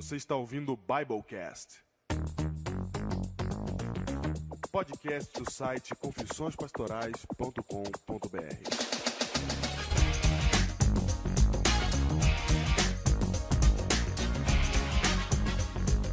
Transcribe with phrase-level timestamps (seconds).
[0.00, 1.80] Você está ouvindo o Biblecast.
[4.70, 7.58] Podcast do site confissõespastorais.com.br.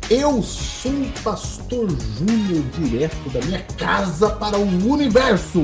[0.10, 5.64] Eu sou o Pastor Júnior, direto da minha casa para o universo.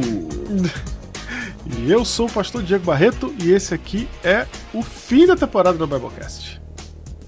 [1.66, 5.76] E eu sou o pastor Diego Barreto e esse aqui é o fim da temporada
[5.76, 6.62] do Biblecast.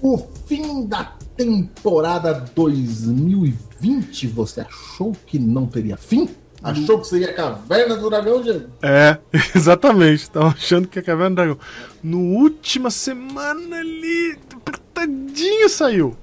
[0.00, 4.26] O fim da temporada 2020.
[4.28, 6.28] Você achou que não teria fim?
[6.62, 8.70] Achou que seria a caverna do dragão, Diego?
[8.80, 9.18] É,
[9.54, 10.30] exatamente.
[10.30, 11.58] Tava achando que a Caverna do Dragão.
[12.02, 16.16] No última semana ali, apertadinho saiu.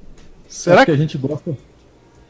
[0.48, 0.91] Será É que.
[0.91, 1.55] a gente gosta?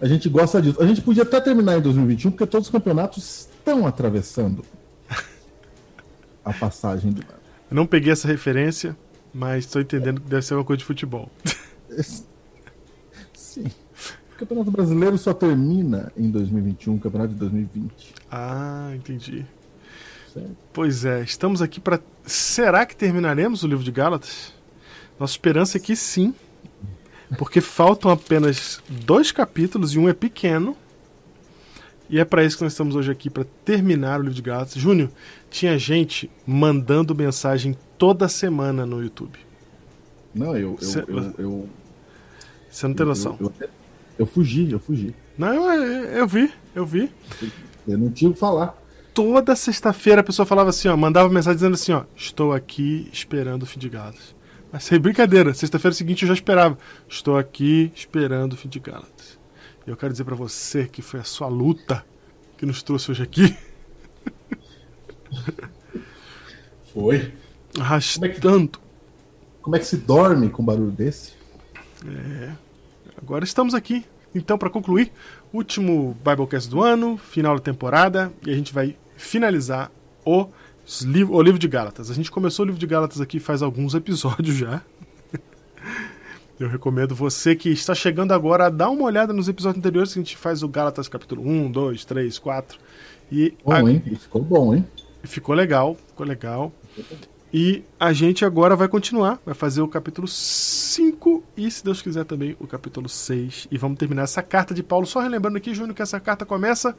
[0.01, 0.81] A gente gosta disso.
[0.81, 4.65] A gente podia até terminar em 2021, porque todos os campeonatos estão atravessando
[6.43, 7.21] a passagem do.
[7.21, 8.97] Eu não peguei essa referência,
[9.33, 11.29] mas estou entendendo que deve ser uma coisa de futebol.
[13.33, 13.65] Sim.
[14.33, 18.13] O Campeonato Brasileiro só termina em 2021, o Campeonato de 2020.
[18.29, 19.45] Ah, entendi.
[20.33, 20.55] Certo?
[20.73, 21.99] Pois é, estamos aqui para.
[22.25, 24.53] Será que terminaremos o livro de Gálatas?
[25.19, 26.33] Nossa esperança é que sim.
[27.37, 30.75] Porque faltam apenas dois capítulos e um é pequeno.
[32.09, 34.73] E é para isso que nós estamos hoje aqui, para terminar o livro de Gálatas.
[34.73, 35.09] Júnior,
[35.49, 39.39] tinha gente mandando mensagem toda semana no YouTube.
[40.33, 40.77] Não, eu.
[40.81, 41.69] eu, eu, eu,
[42.71, 43.37] Você não tem noção.
[43.39, 43.69] Eu, eu,
[44.19, 45.13] eu fugi, eu fugi.
[45.37, 47.11] Não, eu, eu vi, eu vi.
[47.87, 48.79] Eu não tinha o que falar.
[49.13, 53.63] Toda sexta-feira a pessoa falava assim, ó, mandava mensagem dizendo assim, ó, estou aqui esperando
[53.63, 54.33] o fim de Gálatas.
[54.71, 56.77] Mas sem brincadeira, sexta-feira seguinte eu já esperava.
[57.09, 59.37] Estou aqui esperando o fim de Gálatas.
[59.85, 62.05] E eu quero dizer pra você que foi a sua luta
[62.57, 63.57] que nos trouxe hoje aqui,
[66.93, 67.33] Foi.
[67.79, 68.79] arrastando.
[69.61, 71.33] Como é que se dorme com um barulho desse?
[73.21, 75.11] Agora estamos aqui, então, para concluir,
[75.53, 79.91] último Biblecast do ano, final da temporada, e a gente vai finalizar
[80.25, 80.47] o,
[81.29, 82.09] o livro de Gálatas.
[82.09, 84.81] A gente começou o livro de Gálatas aqui faz alguns episódios já.
[86.59, 90.19] Eu recomendo você que está chegando agora a dar uma olhada nos episódios anteriores que
[90.19, 92.79] a gente faz o Gálatas capítulo 1, 2, 3, 4.
[93.31, 94.03] E Bom, a- hein?
[94.19, 94.85] Ficou bom, hein?
[95.23, 96.71] ficou legal, ficou legal.
[97.53, 102.23] E a gente agora vai continuar, vai fazer o capítulo 5 e, se Deus quiser,
[102.23, 103.67] também o capítulo 6.
[103.69, 105.05] E vamos terminar essa carta de Paulo.
[105.05, 106.95] Só relembrando aqui, Júnior, que essa carta começa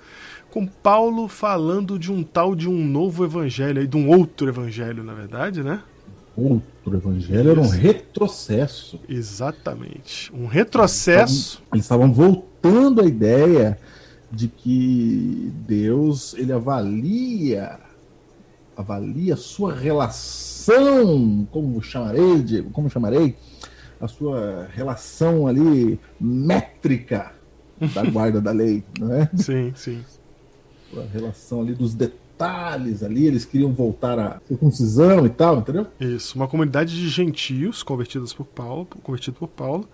[0.51, 5.15] com Paulo falando de um tal de um novo evangelho, de um outro evangelho, na
[5.15, 5.81] verdade, né?
[6.37, 9.01] Outro evangelho era um retrocesso.
[9.09, 10.31] Exatamente.
[10.35, 11.63] Um retrocesso.
[11.73, 13.79] Eles estavam voltando à ideia
[14.31, 17.79] de que Deus ele avalia
[18.77, 23.37] avalia a sua relação, como chamarei, Diego, como chamarei,
[24.01, 27.33] a sua relação ali métrica
[27.95, 29.31] da guarda da lei, não é?
[29.37, 30.05] Sim, sim.
[30.97, 35.87] A relação ali dos detalhes ali, eles queriam voltar à circuncisão e tal, entendeu?
[36.01, 39.89] Isso, uma comunidade de gentios convertidas por Paulo, convertido por Paulo,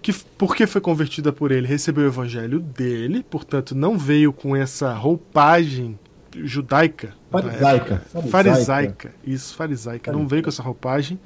[0.00, 4.92] que porque foi convertida por ele, recebeu o evangelho dele, portanto não veio com essa
[4.94, 5.98] roupagem
[6.34, 7.94] judaica, da Farisaica.
[7.94, 8.28] época.
[8.28, 11.18] farisaica, isso, farisaica, não veio com essa roupagem.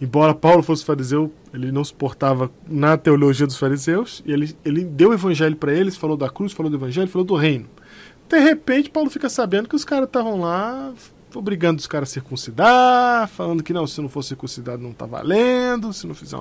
[0.00, 4.82] Embora Paulo fosse fariseu, ele não se portava na teologia dos fariseus, e ele, ele
[4.82, 7.66] deu o evangelho para eles, falou da cruz, falou do evangelho, falou do reino.
[8.28, 10.92] De repente, Paulo fica sabendo que os caras estavam lá
[11.38, 15.92] obrigando os caras a circuncidar, falando que não, se não for circuncidado não tá valendo,
[15.92, 16.36] se não fizer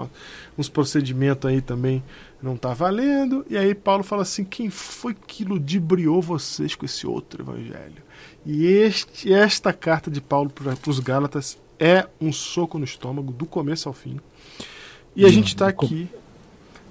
[0.57, 2.03] uns procedimentos aí também
[2.41, 3.45] não tá valendo.
[3.49, 8.01] E aí Paulo fala assim: quem foi que ludibriou vocês com esse outro evangelho?
[8.45, 13.45] E este, esta carta de Paulo para os Gálatas é um soco no estômago, do
[13.45, 14.19] começo ao fim.
[15.15, 16.07] E a gente está aqui.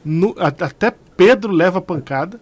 [0.04, 2.40] no- até Pedro leva pancada.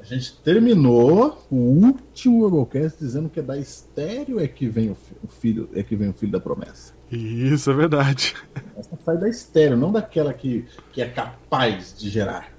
[0.00, 4.94] A gente terminou o último Eurocast dizendo que é da estéreo é que vem o,
[4.96, 6.92] fi- o filho, é que vem o filho da promessa.
[7.12, 8.34] Isso é verdade.
[8.76, 12.50] Essa sai da estéreo, não daquela que, que é capaz de gerar.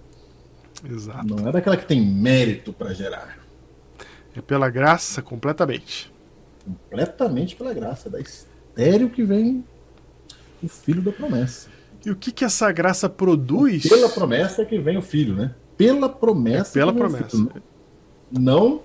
[0.88, 1.26] Exato.
[1.26, 3.40] Não é daquela que tem mérito para gerar.
[4.36, 6.14] É pela graça completamente.
[6.64, 8.10] Completamente pela graça.
[8.10, 9.64] É da estéreo que vem
[10.62, 11.70] o filho da promessa.
[12.06, 13.88] E o que, que essa graça produz?
[13.88, 15.56] Pela promessa é que vem o filho, né?
[15.78, 16.78] Pela promessa.
[16.78, 17.38] É pela que vem o promessa.
[17.38, 17.64] filho.
[18.32, 18.84] Não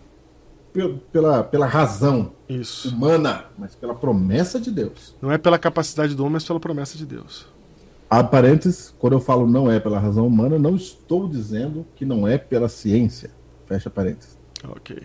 [1.13, 2.89] pela, pela razão Isso.
[2.89, 5.15] humana, mas pela promessa de Deus.
[5.21, 7.47] Não é pela capacidade do homem, mas pela promessa de Deus.
[8.11, 12.27] A parênteses, quando eu falo não é pela razão humana, não estou dizendo que não
[12.27, 13.31] é pela ciência.
[13.67, 14.39] Fecha parênteses.
[14.67, 15.03] Ok.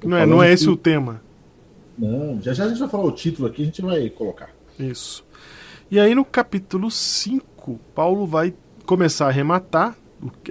[0.00, 1.20] Tô Não é, não é esse que- o tema.
[1.98, 4.48] Não, já já a gente vai falar o título aqui, a gente vai colocar.
[4.78, 5.22] Isso.
[5.90, 8.54] E aí no capítulo 5, Paulo vai
[8.86, 9.94] começar a arrematar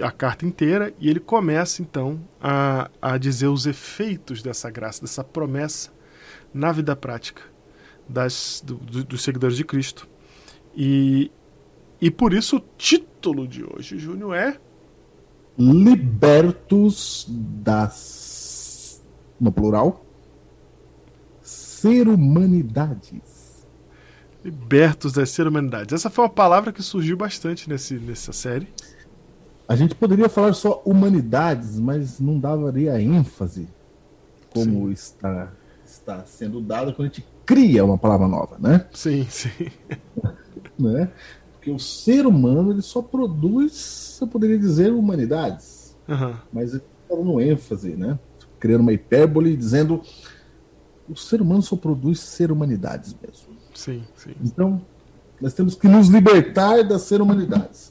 [0.02, 5.22] a carta inteira e ele começa então a, a dizer os efeitos dessa graça, dessa
[5.22, 5.92] promessa
[6.52, 7.42] na vida prática
[8.08, 10.08] das, do- do- dos seguidores de Cristo.
[10.74, 11.30] E,
[12.00, 14.58] e por isso o título de hoje, Júnior, é
[15.58, 19.02] Libertos das.
[19.40, 20.04] No plural.
[21.42, 23.66] Ser humanidades.
[24.44, 25.92] Libertos das Ser Humanidades.
[25.92, 28.68] Essa foi uma palavra que surgiu bastante nesse, nessa série.
[29.70, 33.68] A gente poderia falar só humanidades, mas não daria ênfase
[34.52, 35.52] como está,
[35.86, 38.84] está sendo dado quando a gente cria uma palavra nova, né?
[38.92, 39.70] Sim, sim.
[40.76, 41.08] né?
[41.52, 45.96] Porque o ser humano ele só produz, eu poderia dizer, humanidades.
[46.08, 46.40] Aham.
[46.52, 48.18] Mas ele está dando ênfase, né?
[48.58, 50.02] Criando uma hipérbole dizendo
[51.08, 53.56] o ser humano só produz ser humanidades mesmo.
[53.72, 54.34] Sim, sim.
[54.42, 54.82] Então,
[55.40, 57.89] nós temos que nos libertar das ser humanidades,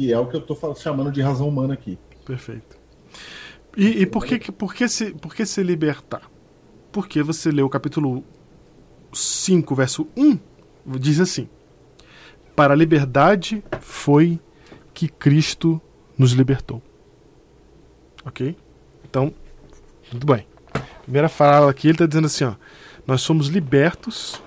[0.00, 1.98] que é o que eu estou chamando de razão humana aqui.
[2.24, 2.78] Perfeito.
[3.76, 6.22] E, e por, que, por, que se, por que se libertar?
[6.90, 8.24] Porque você lê o capítulo
[9.12, 10.38] 5, verso 1,
[10.98, 11.50] diz assim:
[12.56, 14.40] Para a liberdade foi
[14.94, 15.78] que Cristo
[16.16, 16.80] nos libertou.
[18.24, 18.56] Ok?
[19.04, 19.34] Então,
[20.10, 20.46] muito bem.
[21.02, 22.54] Primeira fala aqui, ele está dizendo assim: ó,
[23.06, 24.42] Nós somos libertos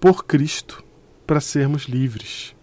[0.00, 0.82] por Cristo
[1.26, 2.53] para sermos livres.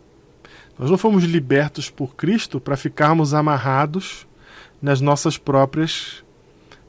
[0.82, 4.26] Nós não fomos libertos por Cristo para ficarmos amarrados
[4.82, 6.24] nas nossas próprias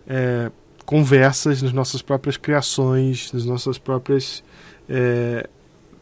[0.06, 0.50] é,
[0.86, 4.42] conversas, nas nossas próprias criações, nas nossas próprias.
[4.88, 5.46] é,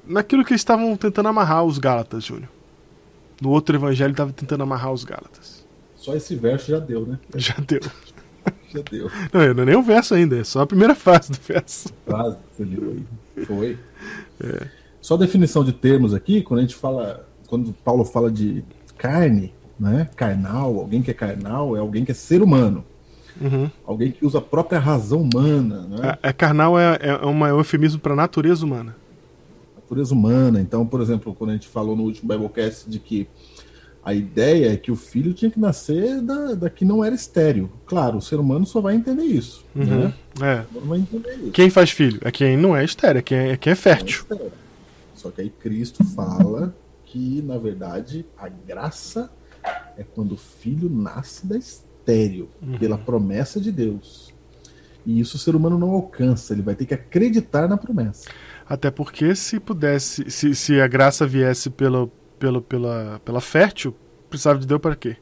[0.07, 2.49] naquilo que eles estavam tentando amarrar os Gálatas, Júnior.
[3.43, 5.67] No outro evangelho estava tentando amarrar os Gálatas.
[5.97, 7.19] Só esse verso já deu, né?
[7.35, 7.81] Já deu.
[8.73, 9.11] Já deu.
[9.33, 11.93] Não, não é nem o verso ainda, é só a primeira fase do verso.
[12.07, 12.97] Quase você leu
[13.37, 13.45] aí.
[13.45, 13.77] Foi.
[15.01, 18.65] Só definição de termos aqui, quando a gente fala, quando Paulo fala de
[18.97, 20.09] carne, né?
[20.15, 22.85] Carnal, alguém que é carnal é alguém que é ser humano.
[23.41, 23.69] Uhum.
[23.85, 26.19] Alguém que usa a própria razão humana, né?
[26.23, 28.95] É, é carnal é, é, uma, é um eufemismo para a natureza humana.
[29.75, 30.61] natureza humana.
[30.61, 33.27] Então, por exemplo, quando a gente falou no último Biblecast de que
[34.05, 37.71] a ideia é que o filho tinha que nascer da, da que não era estéreo.
[37.87, 39.65] Claro, o ser humano só vai entender isso.
[39.75, 40.15] Né?
[40.41, 40.65] É.
[40.97, 41.51] Entender isso.
[41.51, 42.21] Quem faz filho?
[42.23, 44.21] É quem não é estéreo, é quem é, é quem é fértil.
[44.21, 44.53] Estéreo.
[45.15, 46.75] Só que aí Cristo fala
[47.11, 49.31] que, na verdade, a graça
[49.99, 52.49] é quando o filho nasce da estéreo,
[52.79, 54.33] pela promessa de Deus.
[55.05, 58.29] E isso o ser humano não alcança, ele vai ter que acreditar na promessa.
[58.69, 63.95] Até porque se pudesse, se, se a graça viesse pelo, pelo, pela, pela fértil,
[64.29, 65.17] precisava de Deus para quê?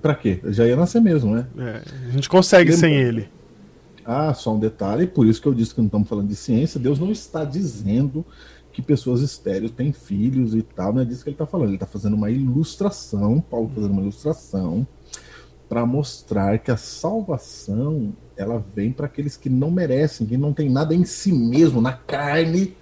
[0.00, 0.40] Pra quê?
[0.44, 1.46] Já ia nascer mesmo, né?
[1.58, 3.28] É, a gente consegue Lembra- sem ele.
[4.04, 6.78] Ah, só um detalhe, por isso que eu disse que não estamos falando de ciência.
[6.78, 8.24] Deus não está dizendo
[8.76, 11.68] que pessoas estéreis têm filhos e tal, não é disso que ele está falando.
[11.68, 14.86] Ele está fazendo uma ilustração, Paulo fazendo uma ilustração,
[15.66, 20.68] para mostrar que a salvação ela vem para aqueles que não merecem, que não tem
[20.68, 22.76] nada em si mesmo, na carne,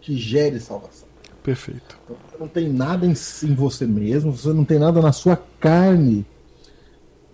[0.00, 1.06] que gere salvação.
[1.42, 1.98] Perfeito.
[2.04, 5.12] Então, você não tem nada em, si, em você mesmo, você não tem nada na
[5.12, 6.24] sua carne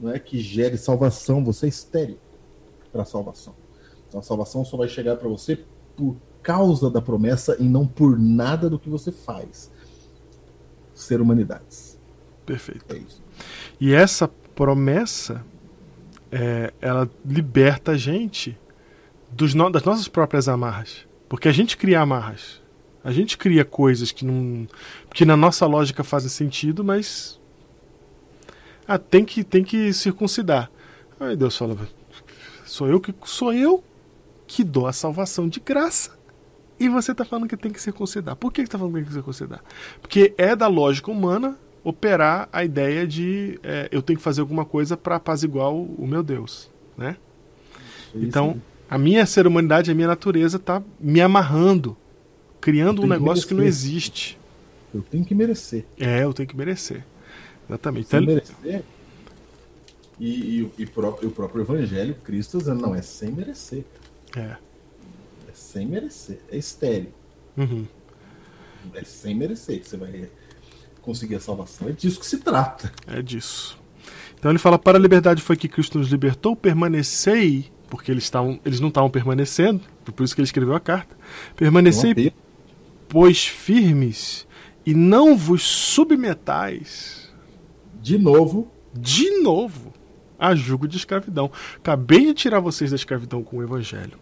[0.00, 2.18] não é, que gere salvação, você é estéreo
[2.90, 3.54] para a salvação.
[4.08, 5.62] Então a salvação só vai chegar para você
[5.96, 9.70] por causa da promessa e não por nada do que você faz.
[10.94, 11.98] Ser humanidades.
[12.44, 12.84] Perfeito.
[12.94, 13.22] É isso.
[13.80, 15.44] E essa promessa,
[16.30, 18.58] é, ela liberta a gente
[19.30, 21.06] dos no- das nossas próprias amarras.
[21.28, 22.60] Porque a gente cria amarras.
[23.02, 24.66] A gente cria coisas que não.
[25.14, 27.40] que na nossa lógica fazem sentido, mas.
[28.86, 30.70] Ah, tem que, tem que circuncidar.
[31.18, 31.76] Aí Deus fala,
[32.66, 33.82] sou eu que sou eu
[34.46, 36.18] que dou a salvação de graça.
[36.80, 38.34] E você está falando que tem que circuncidar.
[38.34, 39.62] Por que você está falando que tem que circuncidar?
[40.00, 44.64] Porque é da lógica humana operar a ideia de é, eu tenho que fazer alguma
[44.64, 47.18] coisa para apaziguar o, o meu Deus, né?
[48.14, 51.96] Isso Então, a minha ser humanidade, a minha natureza está me amarrando,
[52.62, 54.38] criando um tenho que negócio que não existe.
[54.94, 55.84] eu tenho que merecer.
[55.98, 57.04] É, eu tenho que merecer.
[57.68, 58.06] Exatamente.
[58.06, 58.82] Então, merecer.
[60.18, 63.84] E, e, e próprio, o próprio Evangelho, Cristo dizendo, não, é sem merecer.
[64.34, 64.56] é.
[65.72, 66.40] Sem merecer.
[66.50, 67.14] É estéreo.
[67.56, 67.86] Uhum.
[68.92, 70.28] É sem merecer que você vai
[71.00, 71.88] conseguir a salvação.
[71.88, 72.92] É disso que se trata.
[73.06, 73.78] É disso.
[74.36, 78.58] Então ele fala: para a liberdade foi que Cristo nos libertou, permanecei, porque eles, estavam,
[78.64, 81.16] eles não estavam permanecendo, por isso que ele escreveu a carta.
[81.54, 82.32] Permanecei,
[83.08, 84.48] pois firmes,
[84.84, 87.30] e não vos submetais
[88.02, 89.92] De novo, de novo
[90.36, 91.48] a jugo de escravidão.
[91.76, 94.18] Acabei de tirar vocês da escravidão com o evangelho.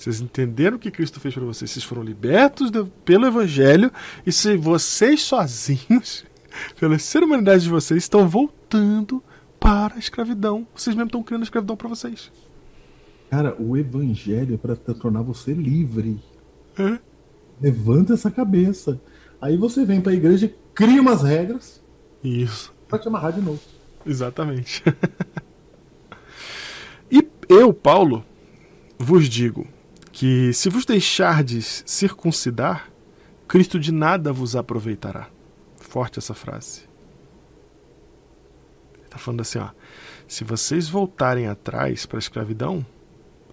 [0.00, 1.70] Vocês entenderam o que Cristo fez para vocês.
[1.70, 3.92] Vocês foram libertos do, pelo Evangelho.
[4.24, 6.24] E se vocês sozinhos,
[6.80, 9.22] pela ser humanidade de vocês, estão voltando
[9.60, 10.66] para a escravidão.
[10.74, 12.32] Vocês mesmo estão criando a escravidão para vocês.
[13.28, 16.18] Cara, o evangelho é para tornar você livre.
[16.78, 16.98] É?
[17.60, 18.98] Levanta essa cabeça.
[19.38, 21.82] Aí você vem para a igreja cria umas regras
[22.24, 22.72] Isso.
[22.88, 23.60] para te amarrar de novo.
[24.06, 24.82] Exatamente.
[27.12, 28.24] e eu, Paulo,
[28.98, 29.66] vos digo
[30.20, 32.92] que se vos deixardes circuncidar,
[33.48, 35.30] Cristo de nada vos aproveitará.
[35.78, 36.82] Forte essa frase.
[39.02, 39.70] Está falando assim, ó.
[40.28, 42.84] Se vocês voltarem atrás para a escravidão,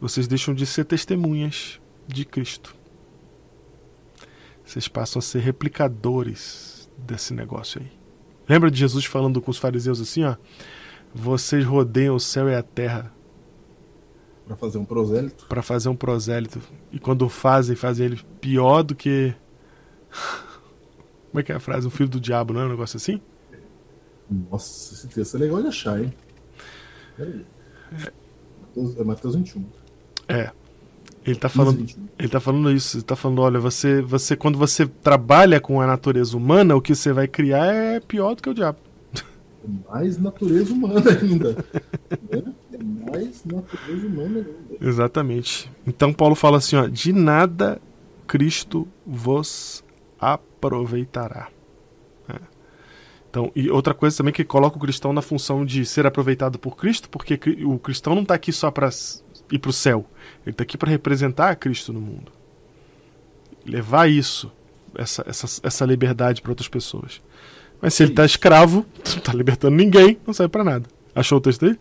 [0.01, 2.75] vocês deixam de ser testemunhas de Cristo.
[4.65, 7.89] Vocês passam a ser replicadores desse negócio aí.
[8.45, 10.35] Lembra de Jesus falando com os fariseus assim, ó?
[11.15, 13.15] Vocês rodeiam o céu e a terra
[14.47, 15.45] Para fazer um prosélito.
[15.47, 16.61] para fazer um prosélito.
[16.91, 19.33] E quando fazem, fazem ele pior do que.
[21.31, 21.85] Como é que é a frase?
[21.85, 23.21] Um filho do diabo, não é um negócio assim?
[24.49, 26.13] Nossa, esse texto é legal de achar, hein?
[27.15, 27.45] Peraí.
[28.61, 29.65] Mateus- É Mateus 21.
[30.27, 30.51] É.
[31.25, 32.07] Ele tá 15, falando, 21.
[32.17, 32.97] ele tá falando isso.
[32.97, 36.95] Ele tá falando, olha, você, você, quando você trabalha com a natureza humana, o que
[36.95, 38.79] você vai criar é pior do que o diabo.
[39.89, 41.51] Mais natureza humana ainda.
[42.31, 42.53] né?
[43.13, 44.85] É humana ainda.
[44.87, 45.71] Exatamente.
[45.85, 47.81] Então Paulo fala assim, ó, de nada
[48.27, 49.83] Cristo vos
[50.19, 51.47] aproveitará.
[52.29, 52.39] É.
[53.29, 56.75] Então, e outra coisa também que coloca o cristão na função de ser aproveitado por
[56.75, 58.89] Cristo, porque o cristão não está aqui só para
[59.51, 60.05] ir para o céu,
[60.45, 62.31] ele está aqui para representar Cristo no mundo,
[63.65, 64.51] levar isso,
[64.95, 67.21] essa, essa, essa liberdade para outras pessoas.
[67.81, 70.89] Mas se ele está escravo, não está libertando ninguém, não serve para nada.
[71.13, 71.79] Achou o texto aí?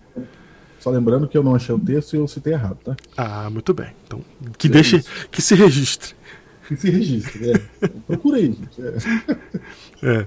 [0.87, 2.95] Só lembrando que eu não achei o texto e eu citei errado, tá?
[3.17, 3.89] Ah, muito bem.
[4.07, 4.21] Então,
[4.57, 5.03] que É deixe,
[5.33, 6.15] que se registre.
[6.69, 7.51] Que se registre.
[7.51, 7.89] É.
[8.07, 8.81] Procurei, gente.
[8.81, 10.19] É.
[10.21, 10.27] É.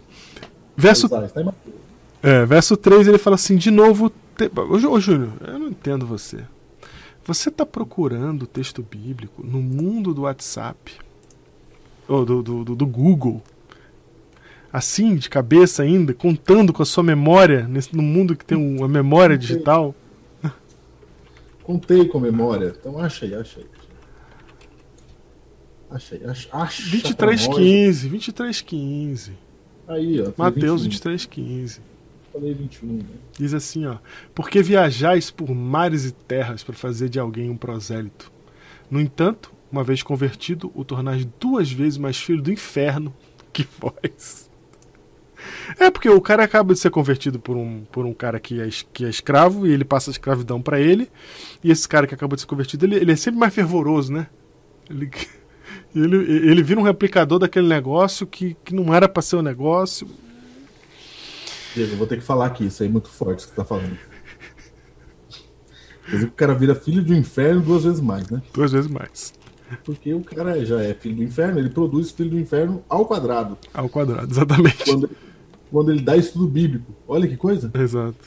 [0.75, 1.75] Verso, Mas, ah, está em Mateus.
[2.21, 4.09] é, verso 3 ele fala assim: de novo.
[4.35, 4.51] Te...
[4.53, 6.39] Ô, ô, Júnior, eu não entendo você.
[7.23, 10.91] Você está procurando o texto bíblico no mundo do WhatsApp,
[12.05, 13.41] ou do, do, do- do Google,
[14.73, 18.89] assim, de cabeça ainda, contando com a sua memória, nesse, no mundo que tem uma
[18.89, 19.95] memória digital?
[21.69, 22.75] Contei com memória.
[22.79, 23.63] Então achei, achei.
[25.87, 26.49] Achei, achei.
[26.51, 29.31] acha pra 2315, 2315.
[29.87, 29.99] nós.
[29.99, 30.33] Aí, ó.
[30.35, 30.89] Mateus 21.
[30.89, 31.81] 2315.
[32.33, 33.03] Falei 21, né?
[33.37, 33.99] Diz assim, ó:
[34.33, 38.31] Porque viajais por mares e terras para fazer de alguém um prosélito.
[38.89, 43.13] No entanto, uma vez convertido, o tornais duas vezes mais filho do inferno
[43.53, 44.48] que vós.
[45.79, 48.69] É porque o cara acaba de ser convertido por um, por um cara que é,
[48.93, 51.09] que é escravo e ele passa a escravidão para ele.
[51.63, 54.27] E esse cara que acabou de ser convertido, ele, ele é sempre mais fervoroso, né?
[54.89, 55.09] Ele,
[55.95, 56.15] ele,
[56.49, 60.07] ele vira um replicador daquele negócio que, que não era para ser um negócio.
[61.75, 63.97] Eu vou ter que falar aqui, isso aí é muito forte que você tá falando.
[66.05, 68.41] Quer dizer que o cara vira filho do inferno duas vezes mais, né?
[68.53, 69.31] Duas vezes mais.
[69.83, 73.57] Porque o cara já é filho do inferno, ele produz filho do inferno ao quadrado.
[73.71, 74.83] Ao quadrado, exatamente.
[74.85, 75.09] Quando,
[75.71, 76.93] quando ele dá estudo bíblico.
[77.07, 77.71] Olha que coisa.
[77.73, 78.17] Exato.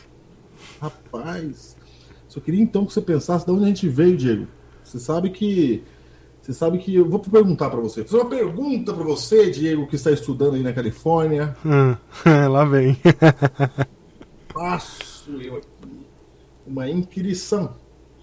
[0.81, 1.77] Rapaz,
[2.29, 4.47] só queria então que você pensasse de onde a gente veio, Diego.
[4.83, 5.83] Você sabe que.
[6.41, 6.95] Você sabe que.
[6.95, 8.03] Eu vou perguntar pra você.
[8.03, 11.57] Vou fazer uma pergunta pra você, Diego, que está estudando aí na Califórnia.
[11.65, 11.99] Ah,
[12.49, 12.97] lá vem.
[14.53, 15.69] Faço eu aqui
[16.67, 17.75] uma inquirição.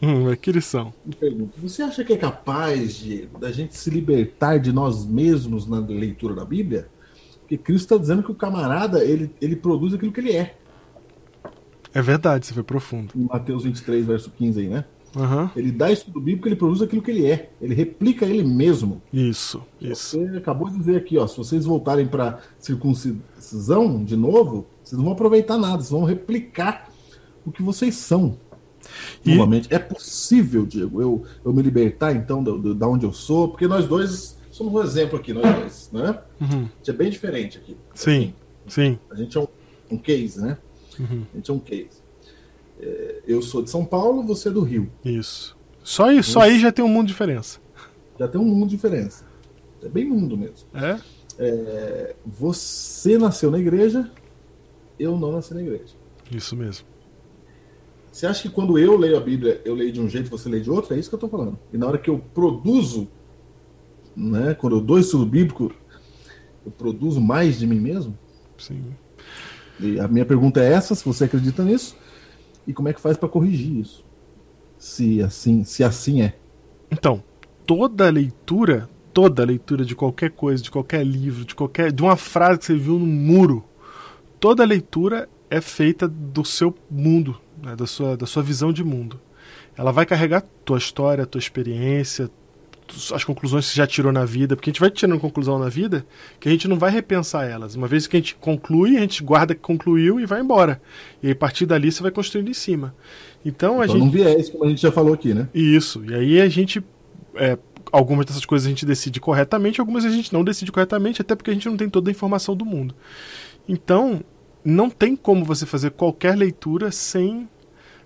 [0.01, 0.93] hum, que lição.
[1.05, 5.67] Me pergunto, você acha que é capaz, Diego, da gente se libertar de nós mesmos
[5.67, 6.87] na leitura da Bíblia?
[7.49, 10.55] Porque Cristo está dizendo que o camarada, ele, ele produz aquilo que ele é.
[11.91, 13.11] É verdade, você foi profundo.
[13.15, 14.85] Em Mateus 23, verso 15 aí, né?
[15.17, 15.49] Aham.
[15.55, 17.49] Ele dá estudo bíblico, ele produz aquilo que ele é.
[17.59, 19.01] Ele replica ele mesmo.
[19.11, 20.19] Isso, isso.
[20.19, 25.05] Você acabou de dizer aqui, ó, se vocês voltarem para circuncisão de novo, vocês não
[25.05, 26.87] vão aproveitar nada, vocês vão replicar
[27.43, 28.37] o que vocês são.
[29.25, 33.11] E- Novamente, é possível, Diego, eu, eu me libertar então do, do- da onde eu
[33.13, 36.19] sou, porque nós dois somos um exemplo aqui, nós dois, né?
[36.41, 36.65] Uhum.
[36.65, 37.77] A gente é bem diferente aqui.
[37.93, 38.33] Sim,
[38.67, 38.99] sim.
[39.09, 39.47] A gente é um,
[39.89, 40.57] um case, né?
[40.99, 41.25] Uhum.
[41.33, 42.03] A gente é um case.
[42.77, 44.91] É, eu sou de São Paulo, você é do Rio.
[45.03, 45.57] Isso.
[45.81, 47.59] Só aí, só aí já tem um mundo de diferença.
[48.19, 49.25] Já tem um mundo de diferença.
[49.81, 50.67] É bem mundo mesmo.
[50.73, 50.99] É?
[51.39, 54.11] É, você nasceu na igreja,
[54.99, 55.95] eu não nasci na igreja.
[56.29, 56.85] Isso mesmo.
[58.11, 60.49] Você acha que quando eu leio a Bíblia, eu leio de um jeito e você
[60.49, 60.93] lê de outro?
[60.93, 61.57] É isso que eu estou falando.
[61.71, 63.07] E na hora que eu produzo,
[64.19, 65.71] né, quando eu dou estudo bíblico,
[66.65, 68.17] eu produzo mais de mim mesmo?
[68.57, 68.83] Sim.
[69.79, 71.95] E a minha pergunta é essa, se você acredita nisso,
[72.67, 74.05] e como é que faz para corrigir isso?
[74.77, 76.35] Se assim, se assim é.
[76.91, 77.23] Então,
[77.65, 82.59] toda leitura, toda leitura de qualquer coisa, de qualquer livro, de qualquer, de uma frase
[82.59, 83.63] que você viu no muro,
[84.39, 89.19] toda leitura é feita do seu mundo, né, da, sua, da sua visão de mundo.
[89.77, 92.29] Ela vai carregar tua história, tua experiência,
[93.13, 95.69] as conclusões que você já tirou na vida, porque a gente vai tirando conclusão na
[95.69, 96.05] vida
[96.39, 97.75] que a gente não vai repensar elas.
[97.75, 100.81] Uma vez que a gente conclui, a gente guarda que concluiu e vai embora.
[101.21, 102.95] E a partir dali você vai construindo em cima.
[103.45, 104.05] Então a Então gente.
[104.05, 105.47] não viés, como a gente já falou aqui, né?
[105.53, 106.03] Isso.
[106.05, 106.83] E aí a gente.
[107.35, 107.57] é,
[107.91, 111.51] algumas dessas coisas a gente decide corretamente, algumas a gente não decide corretamente, até porque
[111.51, 112.93] a gente não tem toda a informação do mundo.
[113.67, 114.21] Então,
[114.63, 117.47] não tem como você fazer qualquer leitura sem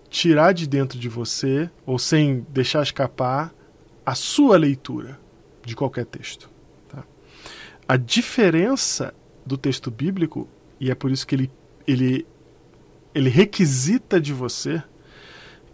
[0.09, 3.53] tirar de dentro de você, ou sem deixar escapar,
[4.05, 5.19] a sua leitura
[5.65, 6.49] de qualquer texto.
[6.89, 7.03] tá?
[7.87, 9.13] A diferença
[9.45, 10.47] do texto bíblico,
[10.79, 11.51] e é por isso que ele,
[11.87, 12.25] ele,
[13.13, 14.81] ele requisita de você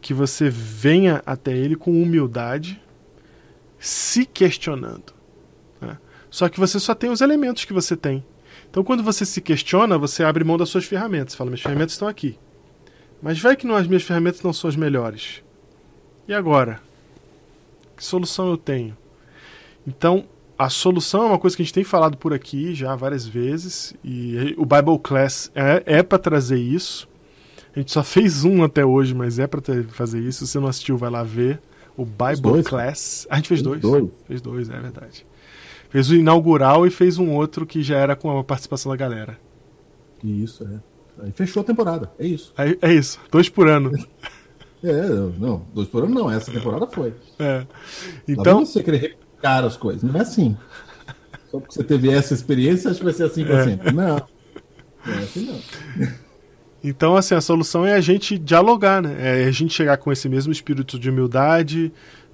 [0.02, 2.82] que você venha até ele com humildade,
[3.78, 5.14] se questionando.
[5.82, 5.98] né?
[6.30, 8.24] Só que você só tem os elementos que você tem.
[8.70, 11.36] Então, quando você se questiona, você abre mão das suas ferramentas.
[11.36, 12.38] Fala, minhas ferramentas estão aqui.
[13.22, 15.44] Mas vai que não, as minhas ferramentas não são as melhores.
[16.28, 16.82] E agora?
[18.00, 18.96] Que solução eu tenho?
[19.86, 20.24] Então,
[20.58, 23.94] a solução é uma coisa que a gente tem falado por aqui já várias vezes.
[24.02, 27.10] E o Bible Class é, é para trazer isso.
[27.76, 30.46] A gente só fez um até hoje, mas é para fazer isso.
[30.46, 31.60] Se você não assistiu, vai lá ver.
[31.98, 32.64] O Bible?
[32.64, 33.28] Class.
[33.30, 33.82] A gente fez dois.
[33.82, 34.10] Dois.
[34.26, 35.26] Fez dois, é verdade.
[35.90, 39.38] Fez o inaugural e fez um outro que já era com a participação da galera.
[40.24, 41.26] Isso, é.
[41.26, 42.10] Aí fechou a temporada.
[42.18, 42.54] É isso.
[42.58, 43.92] É, é isso, dois por ano.
[44.84, 45.08] É,
[45.38, 46.32] não, dois por ano não.
[46.32, 47.14] Essa temporada foi.
[47.38, 47.66] É.
[48.28, 50.04] Então, você querer replicar as coisas.
[50.04, 50.56] Não é assim.
[51.52, 53.64] Só porque você teve essa experiência, acho que vai ser assim pra É.
[53.66, 53.92] sempre.
[53.92, 54.16] Não.
[55.06, 56.08] Não é assim não.
[56.84, 59.16] então, assim, a solução é a gente dialogar, né?
[59.42, 61.92] É a gente chegar com esse mesmo espírito de humildade,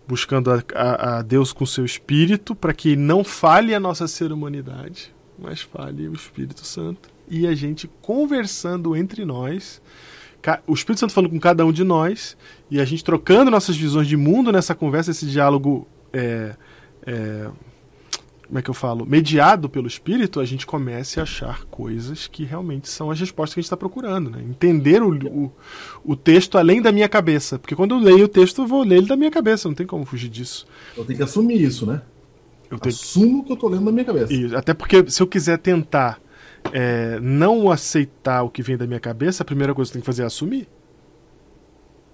[0.08, 4.32] buscando a, a- a Deus com seu espírito, para que não fale a nossa ser
[4.32, 7.10] humanidade, mas fale o Espírito Santo.
[7.28, 9.82] E a gente conversando entre nós,
[10.68, 12.38] o Espírito Santo falando com cada um de nós,
[12.70, 15.88] e a gente trocando nossas visões de mundo nessa conversa, esse diálogo.
[16.14, 16.56] é,
[17.06, 17.50] é,
[18.48, 19.06] como é que eu falo?
[19.06, 23.60] Mediado pelo Espírito, a gente comece a achar coisas que realmente são as respostas que
[23.60, 24.30] a gente está procurando.
[24.30, 24.44] Né?
[24.48, 25.52] Entender o, o,
[26.04, 27.58] o texto além da minha cabeça.
[27.58, 29.88] Porque quando eu leio o texto, eu vou ler ele da minha cabeça, não tem
[29.88, 30.68] como fugir disso.
[30.96, 32.02] Eu tenho que assumir isso, né?
[32.70, 34.34] Eu tenho Assumo que eu tô lendo na minha cabeça.
[34.34, 36.20] E até porque se eu quiser tentar
[36.74, 40.04] é, não aceitar o que vem da minha cabeça, a primeira coisa que eu tenho
[40.04, 40.68] que fazer é assumir,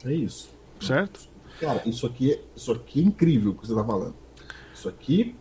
[0.06, 0.50] É isso.
[0.80, 1.20] certo?
[1.60, 4.16] Cara, isso aqui, é- isso aqui é incrível o que você tá falando.
[4.74, 5.36] Isso aqui.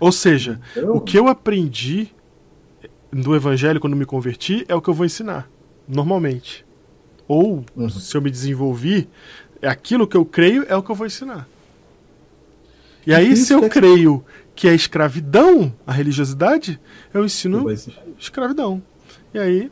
[0.00, 2.14] Ou seja, Então- o que eu aprendi
[3.12, 5.50] do evangelho quando me converti é o que eu vou ensinar,
[5.86, 6.64] normalmente.
[7.26, 7.90] Ou, Uhum.
[7.90, 9.08] se eu me desenvolvi,
[9.60, 11.46] é aquilo que eu creio é o que eu vou ensinar.
[13.06, 14.24] E aí, se eu é- creio
[14.58, 16.80] que é escravidão a religiosidade,
[17.14, 17.64] eu ensino
[18.18, 18.82] escravidão.
[19.32, 19.70] E aí,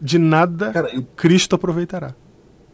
[0.00, 2.12] de nada Cara, eu- Cristo aproveitará.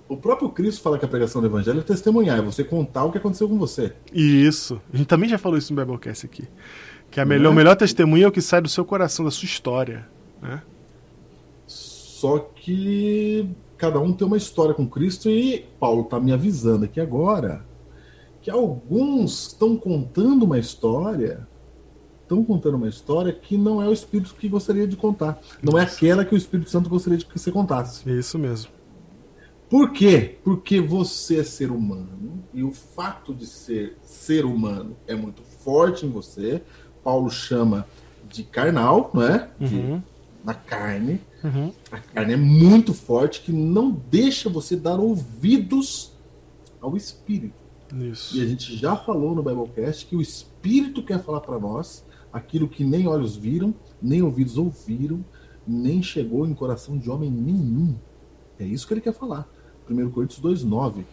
[0.09, 3.13] o próprio Cristo fala que a pregação do evangelho é testemunhar, é você contar o
[3.13, 3.93] que aconteceu com você.
[4.15, 4.81] Isso.
[4.91, 6.45] A gente também já falou isso no Biblecast aqui.
[7.11, 7.53] Que a melhor, é?
[7.53, 10.09] o melhor testemunho é o que sai do seu coração, da sua história.
[10.41, 10.63] Né?
[11.67, 13.47] Só que
[13.77, 17.63] cada um tem uma história com Cristo e Paulo está me avisando aqui agora
[18.49, 21.47] que alguns estão contando uma história,
[22.23, 25.83] estão contando uma história que não é o Espírito que gostaria de contar, não é
[25.83, 28.09] aquela que o Espírito Santo gostaria de que você contasse.
[28.09, 28.73] É isso mesmo.
[29.69, 30.39] Por quê?
[30.43, 36.07] Porque você é ser humano e o fato de ser ser humano é muito forte
[36.07, 36.63] em você.
[37.05, 37.87] Paulo chama
[38.31, 39.51] de carnal, não é?
[39.61, 40.03] Uhum.
[40.43, 41.21] na carne.
[41.45, 41.71] Uhum.
[41.93, 46.13] A carne é muito forte que não deixa você dar ouvidos
[46.81, 47.58] ao Espírito.
[47.95, 48.37] Isso.
[48.37, 52.69] E a gente já falou no Biblecast que o Espírito quer falar para nós aquilo
[52.69, 55.25] que nem olhos viram, nem ouvidos ouviram,
[55.67, 57.97] nem chegou em coração de homem nenhum.
[58.59, 59.49] É isso que ele quer falar.
[59.89, 61.05] 1 Coríntios 2,9.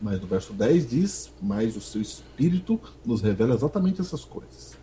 [0.00, 4.76] Mas no verso 10 diz: Mas o seu Espírito nos revela exatamente essas coisas.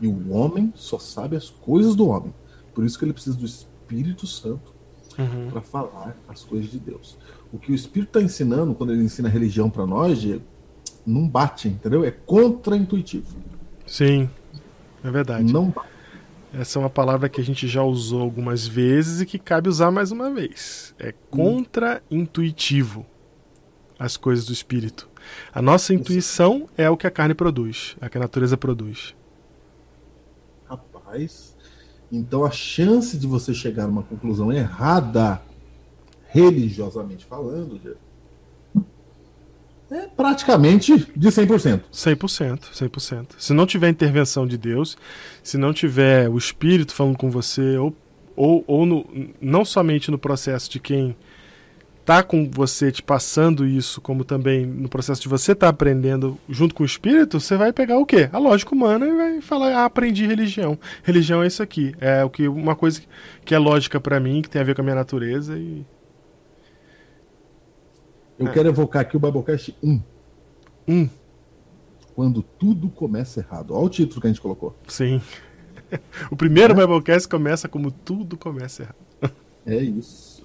[0.00, 2.32] E o homem só sabe as coisas do homem.
[2.74, 4.74] Por isso que ele precisa do Espírito Santo
[5.16, 5.48] Uhum.
[5.48, 7.16] para falar as coisas de Deus.
[7.52, 10.42] O que o Espírito está ensinando, quando ele ensina a religião para nós, Diego,
[11.06, 12.04] não bate, entendeu?
[12.04, 13.36] É contra-intuitivo.
[13.86, 14.28] Sim,
[15.02, 15.52] é verdade.
[15.52, 15.94] Não bate.
[16.52, 19.90] Essa é uma palavra que a gente já usou algumas vezes e que cabe usar
[19.90, 20.94] mais uma vez.
[21.00, 23.04] É contra-intuitivo
[23.98, 25.08] as coisas do espírito.
[25.52, 29.16] A nossa intuição é o que a carne produz, é o que a natureza produz.
[30.68, 31.56] Rapaz,
[32.12, 35.42] então a chance de você chegar a uma conclusão errada,
[36.28, 37.98] religiosamente falando, Diego,
[39.90, 41.82] é praticamente de 100%.
[41.92, 43.26] 100%, 100%.
[43.38, 44.96] Se não tiver intervenção de Deus,
[45.42, 47.94] se não tiver o Espírito falando com você, ou,
[48.34, 49.06] ou, ou no,
[49.40, 51.16] não somente no processo de quem
[52.04, 56.38] tá com você te passando isso, como também no processo de você estar tá aprendendo
[56.48, 58.28] junto com o espírito, você vai pegar o quê?
[58.30, 60.78] A lógica humana e vai falar, ah, aprendi religião.
[61.02, 61.94] Religião é isso aqui.
[62.00, 63.00] É o que uma coisa
[63.44, 65.84] que é lógica para mim, que tem a ver com a minha natureza e
[68.38, 68.52] Eu é.
[68.52, 70.00] quero evocar aqui o Biblecast 1.
[70.88, 71.08] 1.
[72.14, 73.74] Quando tudo começa errado.
[73.74, 74.76] Olha o título que a gente colocou.
[74.88, 75.20] Sim.
[76.28, 76.76] O primeiro é.
[76.76, 79.34] Biblecast começa como tudo começa errado.
[79.64, 80.44] É isso.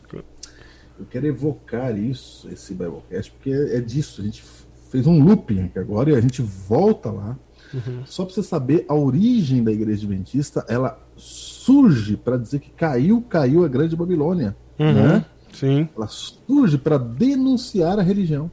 [0.99, 4.21] Eu quero evocar isso, esse Biblecast, porque é, é disso.
[4.21, 4.43] A gente
[4.89, 7.39] fez um looping aqui agora e a gente volta lá.
[7.73, 8.05] Uhum.
[8.05, 13.21] Só para você saber, a origem da Igreja Adventista, ela surge para dizer que caiu,
[13.21, 14.55] caiu a Grande Babilônia.
[14.77, 14.93] Uhum.
[14.93, 15.25] Né?
[15.53, 15.89] Sim.
[15.95, 18.51] Ela surge para denunciar a religião.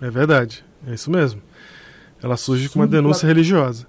[0.00, 1.42] É verdade, é isso mesmo.
[2.22, 3.86] Ela surge, surge com uma denúncia religiosa.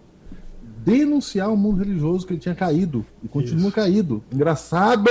[0.83, 3.71] Denunciar o mundo religioso que ele tinha caído e continua isso.
[3.71, 4.23] caído.
[4.31, 5.09] Engraçado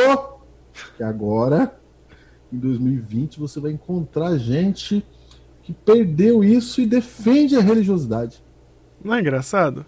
[0.96, 1.74] que agora
[2.52, 5.04] em 2020 você vai encontrar gente
[5.62, 8.42] que perdeu isso e defende a religiosidade.
[9.02, 9.86] Não é engraçado?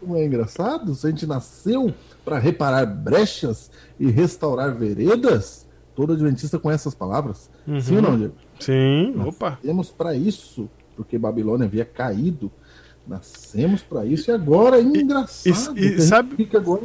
[0.00, 0.94] Não é engraçado?
[0.94, 5.61] Se a gente nasceu para reparar brechas e restaurar veredas,
[5.94, 7.50] todo adventista conhece essas palavras.
[7.66, 7.80] Uhum.
[7.80, 8.34] Sim ou não, Diego?
[8.58, 9.50] Sim, Nós opa.
[9.50, 12.50] Nascemos para isso, porque Babilônia havia caído.
[13.06, 15.78] Nascemos para isso e agora é engraçado.
[15.78, 16.82] E, e, e sabe, fica agora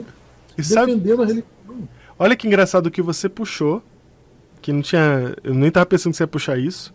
[0.58, 1.90] e defendendo sabe, a religião.
[2.18, 3.84] Olha que engraçado que você puxou
[4.62, 5.36] que não tinha.
[5.44, 6.94] Eu nem estava pensando que você ia puxar isso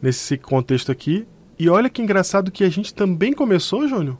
[0.00, 1.26] nesse contexto aqui.
[1.58, 4.18] E olha que engraçado que a gente também começou, Júnior,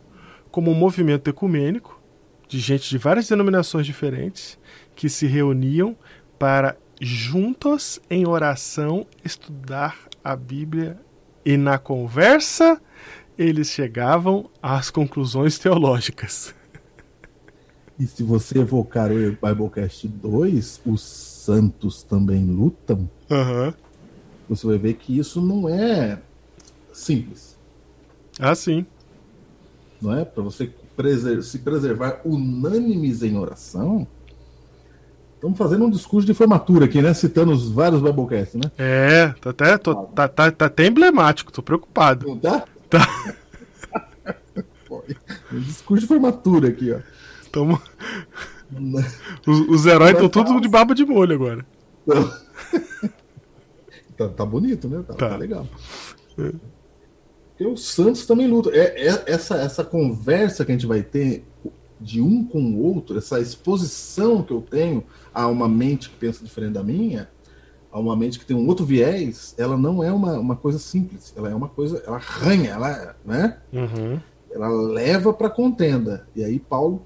[0.51, 2.01] como um movimento ecumênico
[2.47, 4.59] de gente de várias denominações diferentes
[4.95, 5.97] que se reuniam
[6.39, 11.01] para juntos em oração estudar a Bíblia
[11.45, 12.81] e na conversa
[13.37, 16.55] eles chegavam às conclusões teológicas.
[18.01, 23.73] E se você evocar o Biblecast 2, os santos também lutam, uhum.
[24.49, 26.21] você vai ver que isso não é
[26.93, 27.57] simples.
[28.41, 28.87] Ah, sim.
[30.01, 30.25] Não é?
[30.25, 34.07] Para você preser se preservar unânimes em oração.
[35.43, 37.13] Estamos fazendo um discurso de formatura aqui, né?
[37.13, 38.71] Citando os vários Biblecasts, né?
[38.79, 42.29] É, tá até, tô, tá, tá, tá até emblemático, tô preocupado.
[42.29, 42.65] Não tá?
[42.89, 43.35] Tá.
[45.53, 47.01] um discurso de formatura aqui, ó.
[47.51, 47.83] Tamo...
[49.45, 51.67] Os, os heróis estão todos de barba de molho agora.
[54.17, 55.03] tá, tá, bonito, né?
[55.07, 55.29] Tá, tá.
[55.31, 55.67] tá legal.
[56.39, 56.53] É.
[57.61, 58.71] E o Santos também luta.
[58.71, 61.45] É, é, essa, essa conversa que a gente vai ter
[62.03, 66.45] de um com o outro, essa exposição que eu tenho a uma mente que pensa
[66.45, 67.29] diferente da minha,
[67.91, 71.33] a uma mente que tem um outro viés, ela não é uma, uma coisa simples.
[71.37, 73.59] Ela é uma coisa, ela arranha, ela, né?
[73.73, 74.19] Uhum.
[74.51, 76.27] Ela leva para contenda.
[76.35, 77.05] E aí Paulo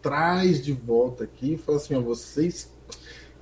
[0.00, 2.72] traz de volta aqui e fala assim: ó, vocês,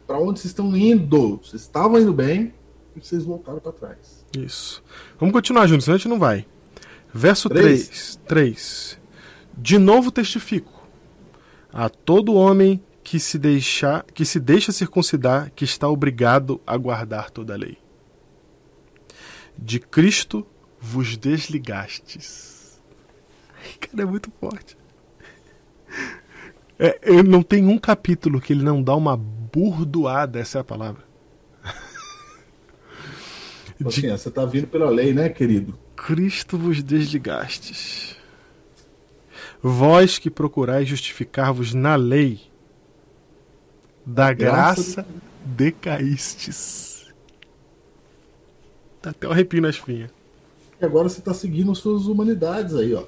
[0.07, 1.39] para onde vocês estão indo?
[1.43, 2.55] Vocês estavam indo bem
[2.97, 4.25] e vocês voltaram para trás.
[4.37, 4.83] Isso.
[5.21, 6.47] Vamos continuar, Júnior, senão a gente não vai.
[7.13, 8.19] Verso 3.
[8.27, 8.99] 3.
[9.57, 10.78] De novo testifico
[11.73, 17.31] a todo homem que se deixa, que se deixa circuncidar, que está obrigado a guardar
[17.31, 17.79] toda a lei.
[19.57, 20.47] De Cristo
[20.81, 22.81] vos desligastes.
[23.81, 24.77] Cara, é muito forte.
[26.79, 31.03] É, não tem um capítulo que ele não dá uma burdoada, essa é a palavra.
[33.87, 34.11] Assim, De...
[34.11, 35.79] Você está vindo pela lei, né, querido?
[35.97, 38.18] Cristo vos desligastes.
[39.63, 42.41] Vós que procurais justificar-vos na lei,
[44.05, 45.07] da graça, graça
[45.45, 47.13] decaístes.
[49.03, 50.11] Tá até o arrepio na espinha.
[50.81, 53.05] E agora você está seguindo suas humanidades aí, ó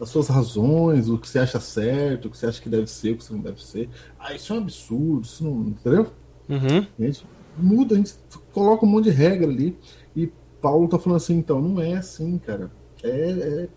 [0.00, 3.12] as suas razões, o que você acha certo, o que você acha que deve ser,
[3.12, 3.88] o que você não deve ser.
[4.18, 5.68] Ah, isso é um absurdo, isso não.
[5.68, 6.06] Entendeu?
[6.48, 6.86] Uhum.
[6.98, 7.26] A gente
[7.56, 8.14] muda, a gente
[8.52, 9.76] coloca um monte de regra ali.
[10.16, 10.30] E
[10.60, 12.70] Paulo tá falando assim, então, não é assim, cara.
[13.02, 13.08] É.
[13.08, 13.68] é...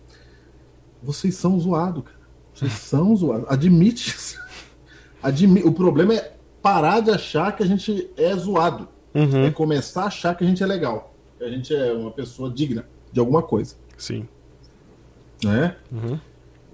[1.02, 2.18] Vocês são zoados, cara.
[2.54, 3.46] Vocês são zoados.
[3.48, 4.36] Admite.
[5.22, 5.62] Admi...
[5.62, 8.88] O problema é parar de achar que a gente é zoado.
[9.14, 9.44] Uhum.
[9.44, 11.14] É começar a achar que a gente é legal.
[11.38, 13.76] Que a gente é uma pessoa digna de alguma coisa.
[13.96, 14.28] Sim.
[15.42, 15.76] Né?
[15.90, 16.18] Uhum.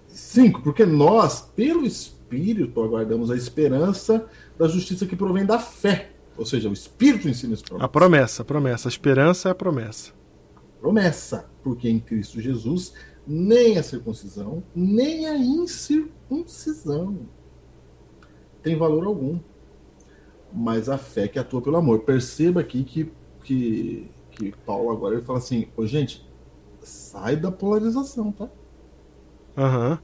[0.08, 4.26] Cinco, porque nós, pelo Espírito, aguardamos a esperança
[4.58, 6.10] da justiça que provém da fé.
[6.36, 8.88] Ou seja, o Espírito ensina esse A promessa, a promessa.
[8.88, 10.12] A esperança é a promessa.
[10.80, 11.46] Promessa.
[11.62, 12.92] Porque em Cristo Jesus,
[13.26, 17.26] nem a circuncisão, nem a incircuncisão
[18.64, 19.38] tem valor algum.
[20.52, 22.00] Mas a fé que atua pelo amor.
[22.00, 26.26] Perceba aqui que, que, que Paulo agora ele fala assim: Ô, gente,
[26.80, 28.48] sai da polarização, tá?
[29.56, 29.98] Aham.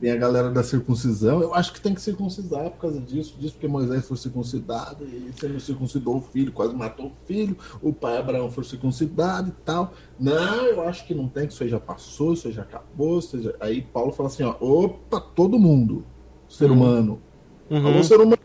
[0.00, 1.42] Tem a galera da circuncisão.
[1.42, 5.32] Eu acho que tem que circuncidar por causa disso, disso porque Moisés foi circuncidado e
[5.32, 7.56] você não circuncidou o filho, quase matou o filho.
[7.82, 9.92] O pai Abraão foi circuncidado e tal.
[10.18, 13.18] Não, eu acho que não tem, que isso aí já passou, isso aí já acabou.
[13.18, 13.52] Isso aí, já...
[13.60, 16.04] aí Paulo fala assim: ó, opa, todo mundo,
[16.48, 17.20] ser humano.
[17.68, 18.02] Uhum.
[18.04, 18.38] Ser humano.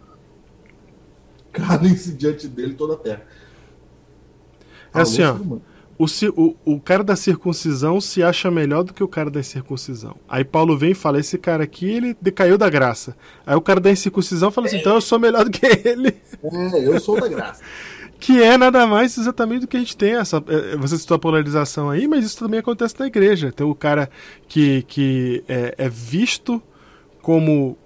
[1.51, 3.25] Calem-se diante dele toda a terra.
[4.91, 5.33] É assim, ó.
[5.33, 5.61] humano.
[6.03, 10.15] O, o, o cara da circuncisão se acha melhor do que o cara da incircuncisão.
[10.27, 13.15] Aí Paulo vem e fala: esse cara aqui, ele decaiu da graça.
[13.45, 16.15] Aí o cara da incircuncisão fala assim: então eu sou melhor do que ele.
[16.43, 17.61] É, eu sou da graça.
[18.19, 20.13] Que é nada mais exatamente do que a gente tem.
[20.13, 23.51] Essa, é, você citou a polarização aí, mas isso também acontece na igreja.
[23.51, 24.09] Tem o cara
[24.47, 26.63] que, que é, é visto
[27.21, 27.77] como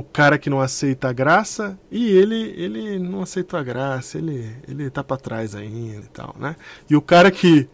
[0.00, 4.50] o cara que não aceita a graça e ele ele não aceita a graça, ele,
[4.66, 6.56] ele tá pra trás ainda e tal, né?
[6.88, 7.68] E o cara que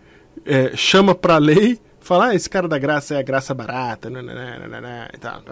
[0.44, 4.22] é, chama pra lei fala, ah, esse cara da graça é a graça barata, né,
[4.22, 5.42] né, né, e tal,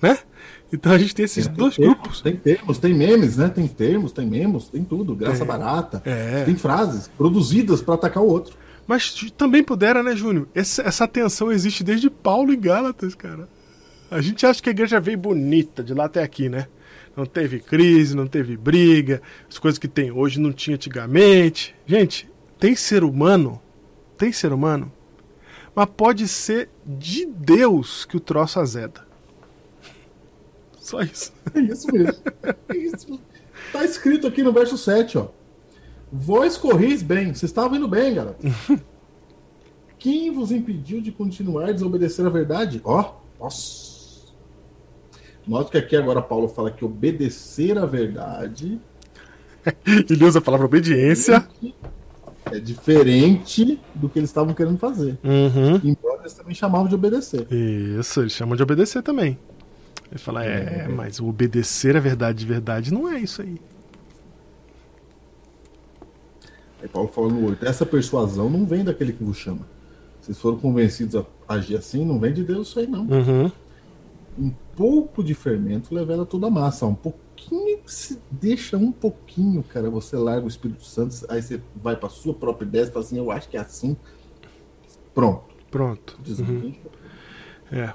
[0.00, 0.18] né?
[0.72, 2.20] Então a gente tem esses Tem dois grupos.
[2.20, 3.48] Tem termos, tem memes, né?
[3.48, 5.14] Tem termos, tem memos, tem tudo.
[5.14, 5.46] Graça É.
[5.46, 6.02] barata.
[6.04, 6.44] É.
[6.44, 8.56] Tem frases produzidas para atacar o outro.
[8.86, 10.46] Mas também pudera, né, Júnior?
[10.54, 13.48] Essa, essa tensão existe desde Paulo em Gálatas, cara.
[14.14, 16.68] A gente acha que a igreja veio bonita de lá até aqui, né?
[17.16, 21.74] Não teve crise, não teve briga, as coisas que tem hoje não tinha antigamente.
[21.84, 23.60] Gente, tem ser humano,
[24.16, 24.92] tem ser humano,
[25.74, 29.04] mas pode ser de Deus que o troço azeda.
[30.78, 31.32] Só isso.
[31.52, 32.22] É isso mesmo.
[32.68, 33.20] É isso.
[33.72, 35.26] Tá escrito aqui no verso 7, ó.
[36.12, 38.38] Vós corris bem, vocês estavam indo bem, galera.
[39.98, 42.80] Quem vos impediu de continuar a desobedecer a verdade?
[42.84, 43.83] Ó, nossa.
[45.46, 48.80] Note que aqui agora Paulo fala que obedecer a verdade
[50.10, 51.46] Ele usa a palavra obediência.
[52.50, 55.18] é diferente do que eles estavam querendo fazer.
[55.24, 55.80] Uhum.
[55.82, 57.46] Embora eles também chamavam de obedecer.
[57.50, 59.38] Isso, eles chamam de obedecer também.
[60.10, 63.60] Ele fala, é, mas o obedecer a verdade de verdade não é isso aí.
[66.82, 69.66] Aí Paulo fala no 8, essa persuasão não vem daquele que vos chama.
[70.20, 73.06] Vocês foram convencidos a agir assim, não vem de Deus isso aí não.
[73.06, 73.50] Uhum.
[74.38, 76.86] Um pouco de fermento levela toda a massa.
[76.86, 81.96] Um pouquinho, se deixa um pouquinho, cara, você larga o Espírito Santo, aí você vai
[81.96, 83.96] pra sua própria ideia e fala assim, eu acho que é assim.
[85.14, 85.54] Pronto.
[85.70, 86.18] Pronto.
[86.22, 86.80] Desmente.
[87.70, 87.92] É.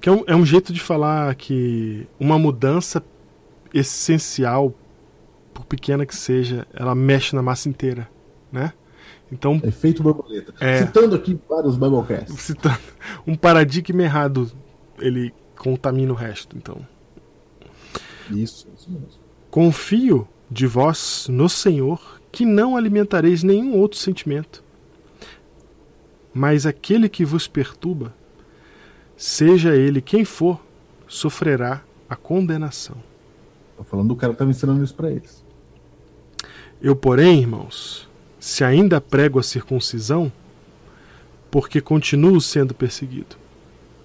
[0.00, 3.02] Que é um, é um jeito de falar que uma mudança
[3.72, 4.74] essencial,
[5.52, 8.08] por pequena que seja, ela mexe na massa inteira,
[8.50, 8.72] né?
[9.32, 10.52] Então, Efeito borboleta.
[10.60, 10.78] É.
[10.78, 12.40] Citando aqui vários Biblecasts.
[12.40, 12.78] citando
[13.26, 14.50] um paradigma errado,
[14.98, 16.56] ele contamina o resto.
[16.56, 16.78] Então,
[18.30, 19.08] Isso, isso mesmo.
[19.50, 24.64] Confio de vós no Senhor que não alimentareis nenhum outro sentimento.
[26.32, 28.14] Mas aquele que vos perturba,
[29.16, 30.58] seja ele quem for,
[31.06, 32.96] sofrerá a condenação.
[33.76, 35.44] Tô falando do cara que tava ensinando isso pra eles.
[36.80, 40.32] Eu, porém, irmãos, se ainda prego a circuncisão,
[41.50, 43.36] porque continuo sendo perseguido.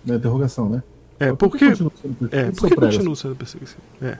[0.03, 0.83] Na interrogação, né?
[1.19, 2.35] É, Por que porque continua sendo perseguido?
[2.35, 2.91] É, Isso porque prega.
[2.93, 3.71] continuo sendo perseguido.
[4.01, 4.17] É.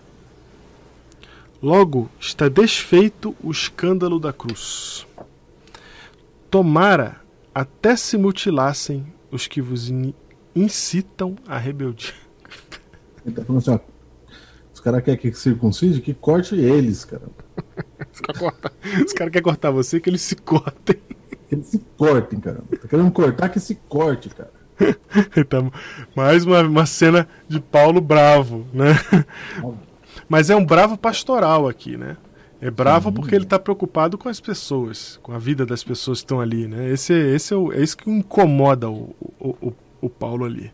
[1.62, 5.06] Logo está desfeito o escândalo da cruz.
[6.50, 7.22] Tomara
[7.54, 10.14] até se mutilassem os que vos in-
[10.56, 12.14] incitam à rebeldia.
[13.26, 13.80] Ele tá falando assim, ó.
[14.74, 17.24] Os caras querem que circuncide, que corte eles, cara.
[18.14, 18.42] Os caras
[19.14, 20.98] caras querem cortar você, que eles se cortem.
[21.50, 22.62] Que eles se cortem, cara.
[22.82, 24.52] Tá querendo cortar que se corte, cara.
[25.38, 25.72] Então,
[26.16, 28.94] mais uma, uma cena de Paulo bravo, né?
[30.28, 32.18] Mas é um bravo pastoral aqui, né?
[32.62, 36.26] É bravo porque ele está preocupado com as pessoas, com a vida das pessoas que
[36.26, 36.90] estão ali, né?
[36.90, 40.72] Esse, esse é, o- é isso que incomoda o, o, o, Paulo ali.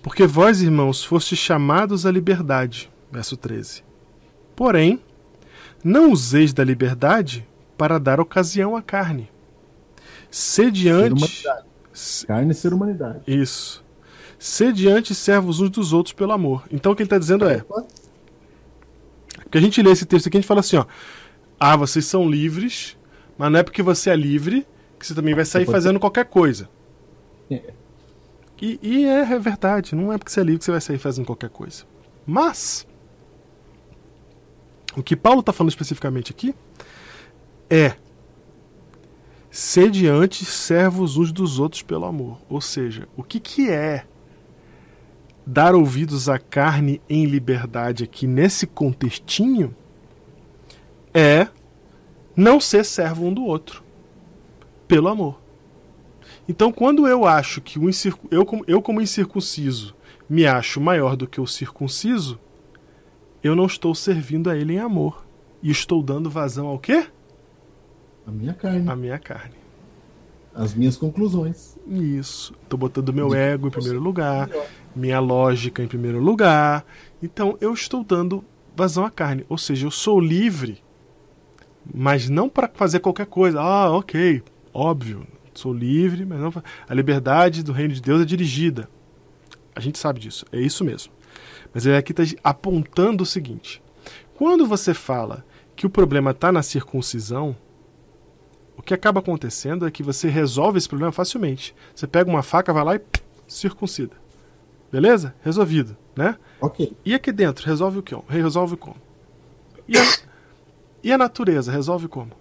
[0.00, 3.84] Porque vós, irmãos, fostes chamados à liberdade, verso 13.
[4.56, 5.00] Porém,
[5.84, 9.28] não useis da liberdade para dar ocasião à carne.
[10.30, 11.12] Sediante.
[11.12, 11.71] humanidade.
[12.26, 13.20] Carne ser humanidade.
[13.26, 13.84] Isso.
[14.38, 16.64] Sediante servos uns dos outros pelo amor.
[16.70, 17.64] Então o que ele está dizendo é.
[19.42, 20.84] Porque a gente lê esse texto aqui, a gente fala assim, ó.
[21.60, 22.96] Ah, vocês são livres,
[23.38, 24.66] mas não é porque você é livre
[24.98, 26.68] que você também vai sair fazendo qualquer coisa.
[27.50, 27.72] É.
[28.60, 30.98] E, e é, é verdade, não é porque você é livre que você vai sair
[30.98, 31.84] fazendo qualquer coisa.
[32.24, 32.86] Mas,
[34.96, 36.54] o que Paulo está falando especificamente aqui
[37.68, 37.96] é
[39.52, 42.38] sediante servos uns dos outros pelo amor.
[42.48, 44.06] Ou seja, o que, que é
[45.46, 49.76] dar ouvidos à carne em liberdade aqui nesse contextinho
[51.12, 51.48] é
[52.34, 53.84] não ser servo um do outro
[54.88, 55.38] pelo amor.
[56.48, 57.78] Então, quando eu acho que
[58.30, 59.94] eu, como, eu, como incircunciso,
[60.28, 62.40] me acho maior do que o circunciso,
[63.42, 65.26] eu não estou servindo a ele em amor.
[65.62, 67.06] E estou dando vazão ao quê?
[68.26, 68.88] A minha carne.
[68.88, 69.54] A minha carne.
[70.54, 71.78] As minhas conclusões.
[71.86, 72.54] Isso.
[72.62, 74.50] Estou botando meu ego em primeiro lugar,
[74.94, 76.84] minha lógica em primeiro lugar.
[77.22, 78.44] Então, eu estou dando
[78.76, 79.46] vazão à carne.
[79.48, 80.82] Ou seja, eu sou livre,
[81.92, 83.60] mas não para fazer qualquer coisa.
[83.60, 85.26] Ah, ok, óbvio.
[85.54, 86.52] Sou livre, mas não.
[86.88, 88.88] A liberdade do reino de Deus é dirigida.
[89.74, 90.44] A gente sabe disso.
[90.52, 91.12] É isso mesmo.
[91.72, 93.82] Mas ele aqui está apontando o seguinte:
[94.34, 97.56] quando você fala que o problema está na circuncisão,
[98.76, 101.74] o que acaba acontecendo é que você resolve esse problema facilmente.
[101.94, 104.16] Você pega uma faca, vai lá e pff, circuncida.
[104.90, 105.34] Beleza?
[105.42, 106.36] Resolvido, né?
[106.60, 106.94] Ok.
[107.04, 108.14] E aqui dentro, resolve o que?
[108.28, 108.96] Resolve como?
[109.88, 110.02] E a,
[111.02, 112.32] e a natureza, resolve como?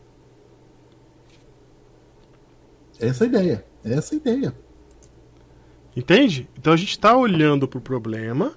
[2.99, 3.65] Essa é a ideia.
[3.83, 4.55] Essa é a ideia.
[5.95, 6.47] Entende?
[6.57, 8.53] Então a gente está olhando para o problema,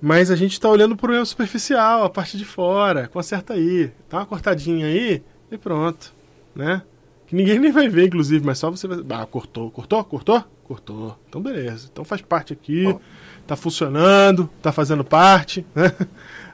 [0.00, 3.08] mas a gente está olhando para o problema superficial, a parte de fora.
[3.08, 3.90] Conserta aí.
[4.08, 6.12] Dá uma cortadinha aí e pronto.
[6.54, 6.82] Né?
[7.26, 8.98] Que ninguém nem vai ver, inclusive, mas só você vai.
[9.10, 10.44] Ah, cortou, cortou, cortou?
[10.64, 11.18] Cortou.
[11.28, 11.88] Então beleza.
[11.90, 13.00] Então faz parte aqui, oh.
[13.46, 15.64] tá funcionando, tá fazendo parte.
[15.74, 15.90] Né?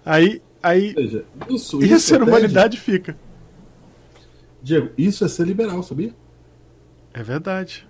[0.05, 0.41] Aí.
[0.63, 1.83] aí seja, isso,
[2.15, 3.17] e a humanidade fica.
[4.63, 6.15] Diego, isso é ser liberal, sabia?
[7.13, 7.87] É verdade.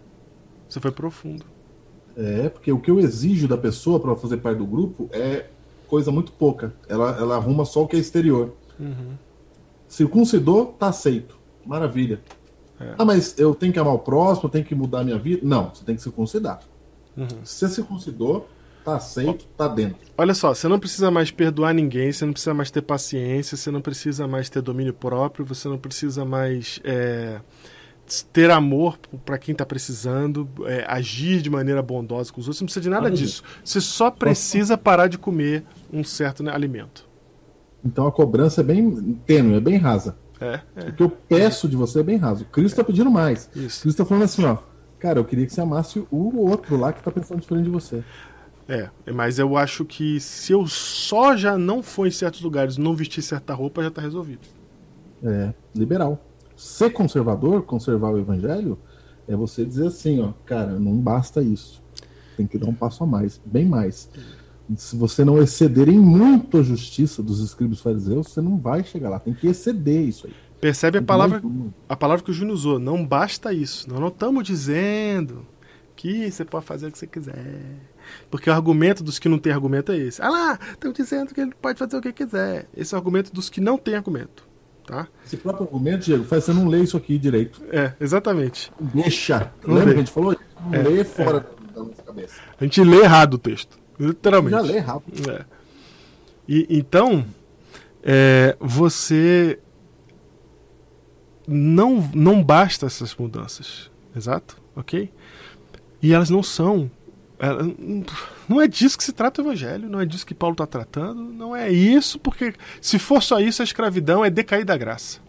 [0.69, 1.45] Você foi profundo.
[2.17, 5.47] É, porque o que eu exijo da pessoa para fazer parte do grupo é
[5.87, 6.75] coisa muito pouca.
[6.89, 8.55] Ela, ela arruma só o que é exterior.
[8.79, 9.15] Uhum.
[9.87, 11.38] Circuncidou, tá aceito.
[11.69, 12.21] Maravilha.
[12.81, 12.95] É.
[12.97, 15.41] Ah, mas eu tenho que amar o próximo, eu tenho que mudar a minha vida?
[15.45, 16.61] Não, você tem que circuncidar.
[17.15, 17.27] Uhum.
[17.45, 18.49] Se você circuncidou,
[18.85, 19.99] tá aceito, tá dentro.
[20.17, 23.71] Olha só, você não precisa mais perdoar ninguém, você não precisa mais ter paciência, você
[23.71, 26.81] não precisa mais ter domínio próprio, você não precisa mais.
[26.83, 27.41] É
[28.33, 32.67] ter amor para quem está precisando, é, agir de maneira bondosa com os outros, não
[32.67, 33.43] precisa de nada disso.
[33.63, 37.07] Você só precisa parar de comer um certo né, alimento.
[37.85, 40.17] Então a cobrança é bem tênue, é bem rasa.
[40.41, 40.89] É, é.
[40.89, 42.45] O que eu peço de você é bem raso.
[42.47, 43.51] Cristo está pedindo mais.
[43.55, 43.83] Isso.
[43.83, 44.59] Cristo está falando assim, ó.
[44.99, 48.03] Cara, eu queria que você amasse o outro lá que está pensando diferente de você.
[48.69, 52.95] É, mas eu acho que se eu só já não for em certos lugares, não
[52.95, 54.41] vestir certa roupa, já está resolvido.
[55.23, 56.21] É, liberal
[56.59, 58.77] ser conservador, conservar o evangelho,
[59.29, 61.81] é você dizer assim, ó, cara, não basta isso.
[62.37, 64.11] Tem que dar um passo a mais, bem mais.
[64.77, 69.09] Se você não exceder em muito a justiça dos escribas fariseus, você não vai chegar
[69.09, 69.19] lá.
[69.19, 70.35] Tem que exceder isso aí.
[70.61, 71.41] Percebe a palavra,
[71.89, 72.79] a palavra que o Júnior usou.
[72.79, 73.89] Não basta isso.
[73.89, 75.47] Nós não estamos dizendo
[75.95, 77.77] que você pode fazer o que você quiser.
[78.31, 80.21] Porque o argumento dos que não têm argumento é esse.
[80.21, 82.69] Ah lá, estão dizendo que ele pode fazer o que quiser.
[82.77, 84.47] Esse é o argumento dos que não têm argumento.
[84.87, 85.07] Tá?
[85.25, 87.63] Esse próprio argumento, Diego, faz você não ler isso aqui direito.
[87.71, 88.73] É, exatamente.
[88.81, 89.53] Deixa.
[89.67, 90.37] Não Lembra que a gente falou?
[90.65, 91.75] Não é, lê fora é.
[91.75, 92.41] da nossa cabeça.
[92.59, 93.78] A gente lê errado o texto.
[93.99, 94.57] Literalmente.
[94.57, 95.03] Já lê errado.
[95.29, 95.45] É.
[96.49, 97.25] E, então,
[98.03, 99.59] é, você
[101.47, 103.91] não, não basta essas mudanças.
[104.15, 104.61] Exato?
[104.77, 105.11] Ok?
[106.01, 106.91] E elas não são
[108.49, 111.23] não é disso que se trata o evangelho, não é disso que Paulo está tratando,
[111.23, 115.21] não é isso, porque se for só isso, a escravidão é decair da graça.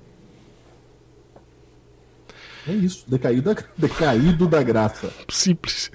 [2.67, 5.13] É isso, decaído da, decaído da graça.
[5.29, 5.91] Simples.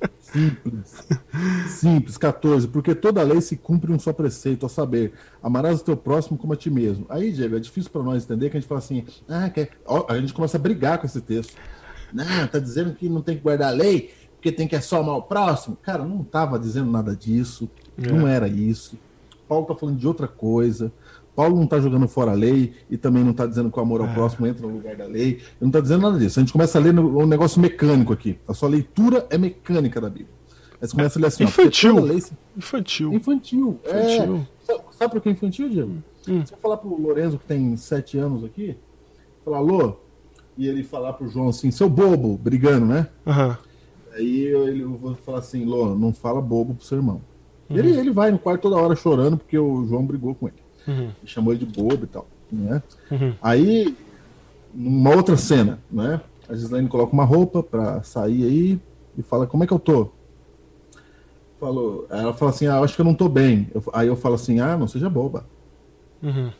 [0.32, 1.06] Simples.
[1.68, 2.68] Simples, 14.
[2.68, 5.12] Porque toda lei se cumpre um só preceito, a saber,
[5.42, 7.06] amarás o teu próximo como a ti mesmo.
[7.08, 9.70] Aí, Diego, é difícil para nós entender que a gente fala assim, ah, quer...
[10.08, 11.56] a gente começa a brigar com esse texto.
[12.12, 15.00] Não, tá dizendo que não tem que guardar a lei, porque tem que é só
[15.00, 15.76] amar o próximo.
[15.82, 18.10] Cara, não estava dizendo nada disso, é.
[18.10, 18.98] não era isso.
[19.48, 20.92] Paulo está falando de outra coisa.
[21.38, 24.00] Paulo não está jogando fora a lei e também não está dizendo que o amor
[24.00, 24.12] ao é.
[24.12, 25.34] próximo entra no lugar da lei.
[25.34, 26.40] Ele não está dizendo nada disso.
[26.40, 28.40] A gente começa a ler um negócio mecânico aqui.
[28.48, 30.34] A sua leitura é mecânica da Bíblia.
[30.82, 31.96] Aí você começa a ler assim, infantil.
[31.96, 32.20] Ó, lei...
[32.56, 33.12] infantil.
[33.12, 33.80] Infantil.
[33.84, 34.46] Infantil.
[34.68, 34.80] É...
[34.90, 35.92] Sabe por que é infantil, Diego?
[36.28, 36.44] Hum.
[36.44, 38.76] Você falar pro Lorenzo, que tem sete anos aqui,
[39.44, 39.94] falar, Lô,
[40.56, 43.06] e ele falar pro João assim, seu bobo, brigando, né?
[43.24, 43.56] Uhum.
[44.14, 47.22] Aí eu, eu vou falar assim, Lô, não fala bobo pro seu irmão.
[47.70, 47.78] Uhum.
[47.78, 50.67] Ele, ele vai no quarto toda hora chorando porque o João brigou com ele.
[50.88, 51.10] Uhum.
[51.24, 52.26] Chamou ele de bobo e tal.
[52.50, 52.82] Né?
[53.10, 53.34] Uhum.
[53.42, 53.94] Aí,
[54.74, 56.20] numa outra cena, né?
[56.48, 58.80] A Gislaine coloca uma roupa pra sair aí
[59.16, 60.10] e fala, como é que eu tô?
[61.60, 63.68] Falou, ela fala assim, ah, acho que eu não tô bem.
[63.74, 65.44] Eu, aí eu falo assim, ah, não seja boba.
[66.22, 66.50] Uhum.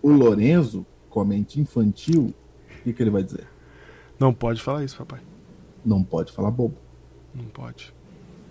[0.00, 2.32] O Lorenzo, com a mente infantil,
[2.70, 3.48] o que, que ele vai dizer?
[4.18, 5.20] Não pode falar isso, papai.
[5.84, 6.76] Não pode falar bobo.
[7.34, 7.92] Não pode.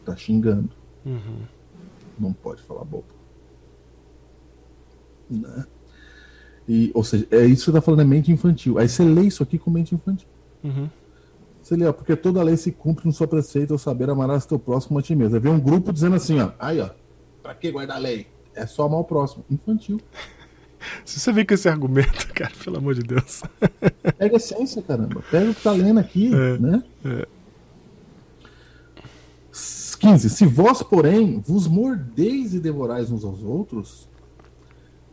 [0.03, 0.70] Tá xingando.
[1.05, 1.39] Uhum.
[2.20, 3.14] Não pode falar bobo.
[5.30, 5.65] Né?
[6.67, 8.78] E, ou seja, é isso que você tá falando, é mente infantil.
[8.78, 10.28] Aí você lê isso aqui com mente infantil.
[10.63, 10.89] Uhum.
[11.61, 14.59] Se ele, ó, porque toda lei se cumpre no seu preceito ao saber amarás teu
[14.59, 15.36] próximo a ti mesmo.
[15.36, 16.89] Aí vem um grupo dizendo assim, ó, aí ó,
[17.41, 18.28] pra que guardar a lei?
[18.53, 19.43] É só amar o próximo.
[19.49, 19.99] Infantil.
[21.03, 23.41] Se você vem com esse argumento, cara, pelo amor de Deus.
[24.17, 25.23] Pega a essência, caramba.
[25.32, 26.84] Pega o que tá lendo aqui, É, né?
[27.03, 27.28] é.
[29.99, 30.30] 15.
[30.30, 34.07] Se vós, porém, vos mordeis e devorais uns aos outros,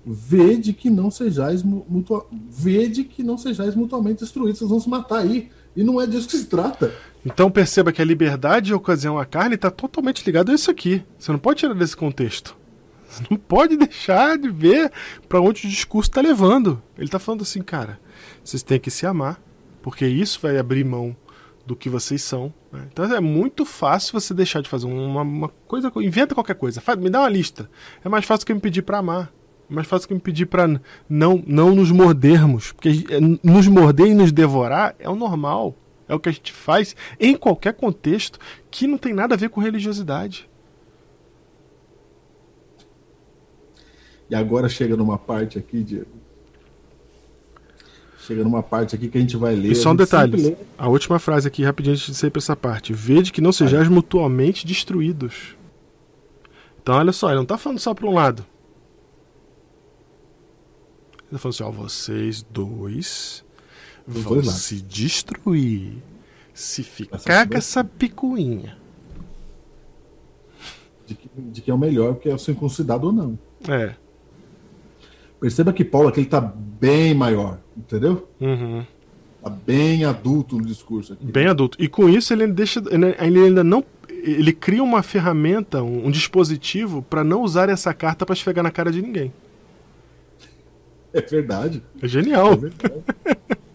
[0.04, 2.26] vede que não sejais mu- mutua...
[2.50, 5.50] vede que não sejais mutuamente destruídos, vocês vão se matar aí.
[5.74, 6.92] E não é disso que se trata.
[7.24, 10.70] Então perceba que a liberdade e a ocasião à carne está totalmente ligado a isso
[10.70, 11.02] aqui.
[11.18, 12.54] Você não pode tirar desse contexto.
[13.08, 14.92] Você não pode deixar de ver
[15.28, 16.82] para onde o discurso está levando.
[16.96, 17.98] Ele está falando assim, cara,
[18.44, 19.40] vocês têm que se amar,
[19.82, 21.16] porque isso vai abrir mão
[21.64, 22.52] do que vocês são.
[22.72, 22.88] né?
[22.92, 26.98] Então é muito fácil você deixar de fazer uma, uma coisa, inventa qualquer coisa, faz-
[26.98, 27.70] me dá uma lista.
[28.04, 29.32] É mais fácil que me pedir para amar.
[29.72, 30.68] Mais fácil que me pedir para
[31.08, 32.72] não, não nos mordermos.
[32.72, 35.74] Porque é, nos morder e nos devorar é o normal.
[36.08, 38.38] É o que a gente faz em qualquer contexto
[38.70, 40.48] que não tem nada a ver com religiosidade.
[44.28, 46.22] E agora chega numa parte aqui, Diego.
[48.18, 49.72] Chega numa parte aqui que a gente vai ler.
[49.72, 52.92] E só um detalhe: a última frase aqui, rapidinho antes de sair para essa parte.
[52.92, 55.56] Vede que não sejais mutuamente destruídos.
[56.82, 58.44] Então, olha só, ele não está falando só para um lado.
[61.32, 63.42] Ele falando assim: ó, vocês dois
[64.06, 65.94] vão se destruir
[66.52, 68.76] se ficar com essa picuinha.
[71.06, 73.38] De que, de que é o melhor, porque é o circuncidado ou não.
[73.66, 73.94] É.
[75.40, 78.28] Perceba que Paulo aqui ele tá bem maior, entendeu?
[78.38, 78.84] Uhum.
[79.42, 81.24] Tá bem adulto no discurso aqui.
[81.24, 81.82] Bem adulto.
[81.82, 87.02] E com isso ele deixa, ele ainda não, ele cria uma ferramenta, um, um dispositivo
[87.02, 89.32] para não usar essa carta para esfregar na cara de ninguém.
[91.14, 91.82] É verdade.
[92.00, 92.56] É É genial.
[92.56, 93.04] verdade.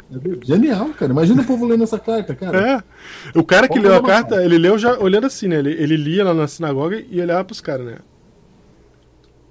[0.09, 0.47] É verdade.
[0.47, 1.11] Genial, cara.
[1.11, 2.83] Imagina o povo lendo essa carta, cara.
[3.35, 3.37] É.
[3.37, 5.57] O cara que leu a lá, carta, ele leu já olhando assim, né?
[5.57, 7.97] Ele, ele lia lá na sinagoga e olhava pros caras, né?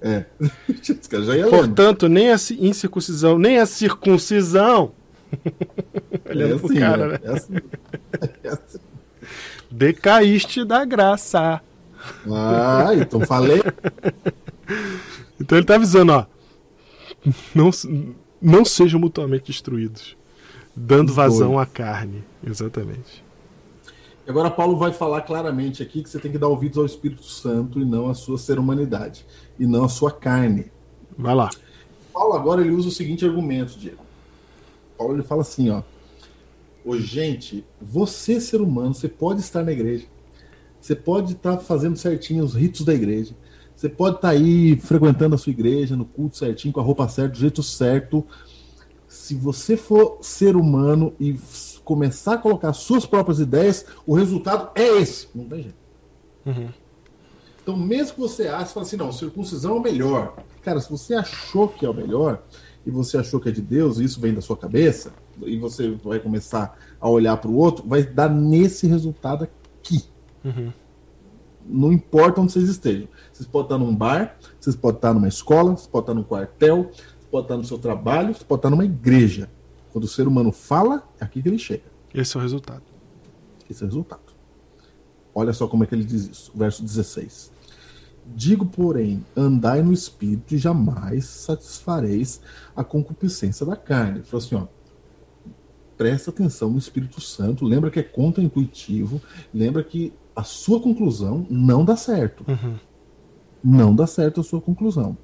[0.00, 0.24] É.
[1.00, 1.50] Os caras já iam.
[1.50, 4.92] Portanto, nem a ci- incircuncisão, nem a circuncisão.
[6.24, 7.12] É olhando pro assim, cara, né?
[7.12, 7.20] né?
[7.24, 7.54] É assim.
[8.44, 8.78] É assim.
[9.70, 11.60] Decaíste da graça.
[12.30, 13.62] Ah, então falei.
[15.40, 16.24] Então ele tá avisando, ó.
[17.54, 17.70] Não,
[18.40, 20.16] não sejam mutuamente destruídos.
[20.74, 22.22] Dando vazão à carne.
[22.46, 23.24] Exatamente.
[24.28, 27.80] Agora Paulo vai falar claramente aqui que você tem que dar ouvidos ao Espírito Santo
[27.80, 29.24] e não à sua ser humanidade
[29.58, 30.66] e não à sua carne.
[31.16, 31.48] Vai lá.
[32.12, 34.02] Paulo agora ele usa o seguinte argumento, Diego.
[34.98, 35.82] Paulo ele fala assim, ó.
[36.84, 40.06] Ô, gente, você ser humano, você pode estar na igreja.
[40.80, 43.34] Você pode estar fazendo certinho os ritos da igreja.
[43.76, 47.32] Você pode estar aí frequentando a sua igreja, no culto certinho, com a roupa certa,
[47.32, 48.24] do jeito certo.
[49.06, 51.38] Se você for ser humano e
[51.84, 55.28] começar a colocar suas próprias ideias, o resultado é esse.
[55.34, 55.76] Não tem jeito.
[56.46, 56.68] Uhum.
[57.62, 60.36] Então, mesmo que você ache, fala assim, não, circuncisão é o melhor.
[60.62, 62.42] Cara, se você achou que é o melhor,
[62.86, 65.12] e você achou que é de Deus, e isso vem da sua cabeça,
[65.44, 70.04] e você vai começar a olhar para o outro, vai dar nesse resultado aqui.
[70.44, 70.72] Uhum.
[71.68, 73.08] Não importa onde vocês estejam.
[73.32, 76.90] Vocês podem estar num bar, vocês podem estar numa escola, vocês podem estar num quartel,
[76.92, 79.50] vocês podem estar no seu trabalho, vocês podem estar numa igreja.
[79.92, 81.84] Quando o ser humano fala, é aqui que ele chega.
[82.14, 82.82] Esse é o resultado.
[83.68, 84.20] Esse é o resultado.
[85.34, 86.52] Olha só como é que ele diz isso.
[86.54, 87.52] Verso 16.
[88.34, 92.40] Digo, porém, andai no espírito e jamais satisfareis
[92.74, 94.18] a concupiscência da carne.
[94.18, 94.66] Ele falou assim, ó.
[95.96, 99.20] Presta atenção no Espírito Santo, lembra que é contra-intuitivo,
[99.54, 102.44] lembra que a sua conclusão não dá certo.
[102.46, 102.74] Uhum.
[103.64, 105.16] Não dá certo a sua conclusão.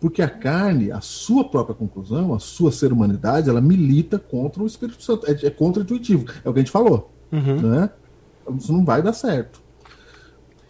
[0.00, 4.66] Porque a carne, a sua própria conclusão, a sua ser humanidade, ela milita contra o
[4.66, 5.26] Espírito Santo.
[5.26, 6.24] É, é contra-intuitivo.
[6.44, 7.62] É o que a gente falou Uhum.
[7.62, 7.90] né?
[8.58, 9.62] Isso não vai dar certo.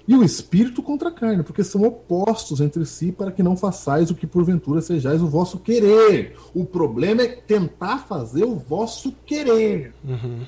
[0.07, 4.11] E o espírito contra a carne, porque são opostos entre si para que não façais
[4.11, 6.37] o que porventura sejais o vosso querer.
[6.53, 9.95] O problema é tentar fazer o vosso querer.
[10.05, 10.41] Uhum.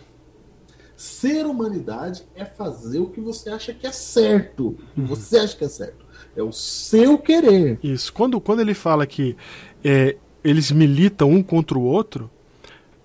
[0.97, 4.77] Ser humanidade é fazer o que você acha que é certo.
[4.97, 6.05] O que você acha que é certo.
[6.37, 7.79] É o seu querer.
[7.83, 8.13] Isso.
[8.13, 9.37] Quando, quando ele fala que
[9.83, 12.31] é, eles militam um contra o outro,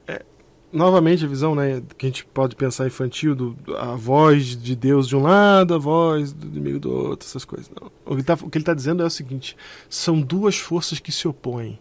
[0.07, 0.23] é,
[0.71, 5.07] novamente a visão né, que a gente pode pensar infantil, do, a voz de Deus
[5.07, 7.71] de um lado, a voz do inimigo do outro, essas coisas.
[7.79, 7.91] Não.
[8.05, 9.57] O que, ele tá, o que ele está dizendo é o seguinte:
[9.89, 11.79] são duas forças que se opõem.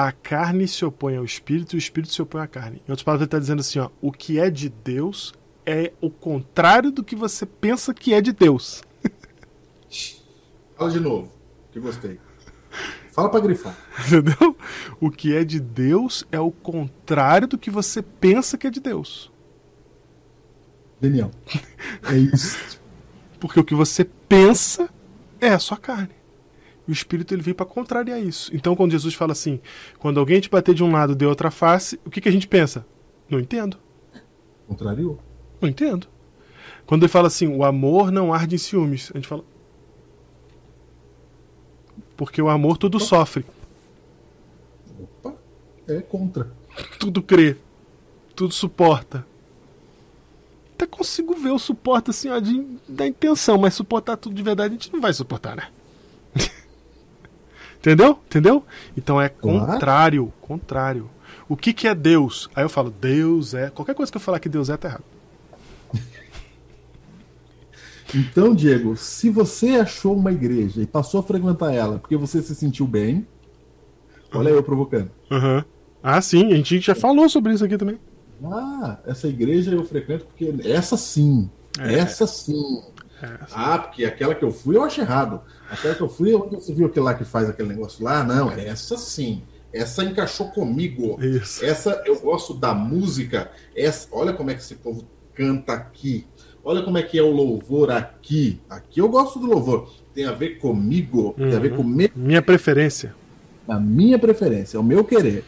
[0.00, 2.76] A carne se opõe ao espírito e o espírito se opõe à carne.
[2.76, 5.34] Em outras palavras, ele está dizendo assim: ó, o que é de Deus
[5.66, 8.84] é o contrário do que você pensa que é de Deus.
[10.76, 11.32] Fala de novo,
[11.72, 12.20] que gostei.
[13.10, 13.76] Fala para grifar.
[14.06, 14.56] Entendeu?
[15.00, 18.78] O que é de Deus é o contrário do que você pensa que é de
[18.78, 19.32] Deus.
[21.02, 21.32] Genial.
[22.08, 22.78] É isso.
[23.40, 24.88] Porque o que você pensa
[25.40, 26.17] é a sua carne.
[26.88, 28.50] E o Espírito ele vem para contrariar isso.
[28.54, 29.60] Então, quando Jesus fala assim,
[29.98, 32.48] quando alguém te bater de um lado, dê outra face, o que, que a gente
[32.48, 32.86] pensa?
[33.28, 33.76] Não entendo.
[34.66, 35.18] Contrariou.
[35.60, 36.08] Não entendo.
[36.86, 39.44] Quando ele fala assim, o amor não arde em ciúmes, a gente fala.
[42.16, 43.44] Porque o amor tudo sofre,
[44.98, 45.34] Opa,
[45.86, 46.50] é contra.
[46.98, 47.56] tudo crê,
[48.34, 49.24] tudo suporta.
[50.74, 54.70] Até consigo ver o suporte assim, ó, de, da intenção, mas suportar tudo de verdade
[54.70, 55.68] a gente não vai suportar, né?
[57.78, 58.18] Entendeu?
[58.26, 58.64] Entendeu?
[58.96, 61.08] Então é contrário, contrário.
[61.48, 62.48] O que, que é Deus?
[62.54, 63.70] Aí eu falo, Deus é.
[63.70, 65.04] Qualquer coisa que eu falar que Deus é, tá errado.
[68.14, 72.54] Então, Diego, se você achou uma igreja e passou a frequentar ela porque você se
[72.54, 73.26] sentiu bem,
[74.32, 75.10] olha eu provocando.
[75.30, 75.62] Aham.
[76.02, 77.98] Ah, sim, a gente já falou sobre isso aqui também.
[78.44, 81.96] Ah, essa igreja eu frequento porque essa sim, É.
[81.96, 82.82] essa sim.
[83.52, 85.40] Ah, porque aquela que eu fui eu acho errado.
[85.70, 88.22] Aquela que eu fui, onde você viu aquele lá que faz aquele negócio lá?
[88.24, 89.42] Não, essa sim.
[89.72, 91.18] Essa encaixou comigo.
[91.22, 91.64] Isso.
[91.64, 93.50] Essa eu gosto da música.
[93.76, 95.04] Essa, olha como é que esse povo
[95.34, 96.26] canta aqui.
[96.64, 98.60] Olha como é que é o louvor aqui.
[98.68, 99.90] Aqui eu gosto do louvor.
[100.14, 103.14] Tem a ver comigo, tem a ver com me- Minha preferência.
[103.68, 105.44] a minha preferência, é o meu querer.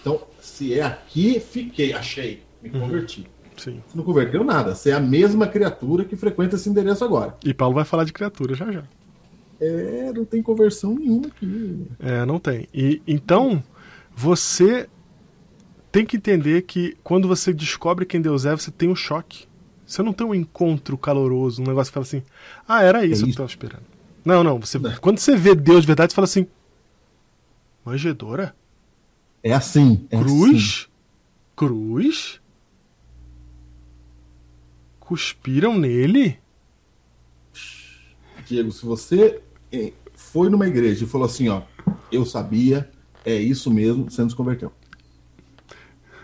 [0.00, 3.26] Então, se é aqui, fiquei, achei, me converti.
[3.60, 3.82] Sim.
[3.86, 4.74] Você não converteu nada.
[4.74, 7.36] Você é a mesma criatura que frequenta esse endereço agora.
[7.44, 8.84] E Paulo vai falar de criatura já já.
[9.60, 11.86] É, não tem conversão nenhuma aqui.
[11.98, 12.66] É, não tem.
[12.72, 13.62] E então
[14.16, 14.88] você
[15.92, 19.46] tem que entender que quando você descobre quem Deus é, você tem um choque.
[19.84, 22.22] Você não tem um encontro caloroso, um negócio que fala assim:
[22.66, 23.82] "Ah, era isso, É que eu estava esperando".
[24.24, 24.96] Não, não, você Não.
[24.96, 26.46] quando você vê Deus de verdade, você fala assim:
[27.84, 28.54] "Manjedora?
[29.42, 30.06] É assim.
[30.10, 30.24] É assim.
[31.54, 32.39] Cruz?
[35.10, 36.38] Cuspiram nele?"
[38.46, 39.40] Diego, se você
[39.72, 41.62] eh, foi numa igreja e falou assim, ó,
[42.12, 42.88] eu sabia,
[43.24, 44.72] é isso mesmo, você não se converteu.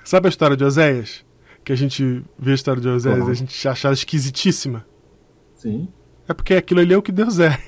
[0.05, 1.25] Sabe a história de Oséias?
[1.65, 3.29] Que a gente vê a história de Oséias Uhum.
[3.29, 4.87] e a gente acha ela esquisitíssima.
[5.57, 5.89] Sim.
[6.29, 7.59] É porque aquilo ali é o que Deus é.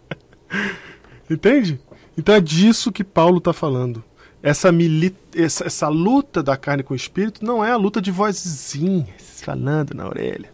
[1.30, 1.80] Entende?
[2.18, 4.04] Então é disso que Paulo está falando.
[4.42, 4.70] Essa,
[5.36, 9.94] essa, essa luta da carne com o espírito não é a luta de vozinhas falando
[9.94, 10.52] na orelha.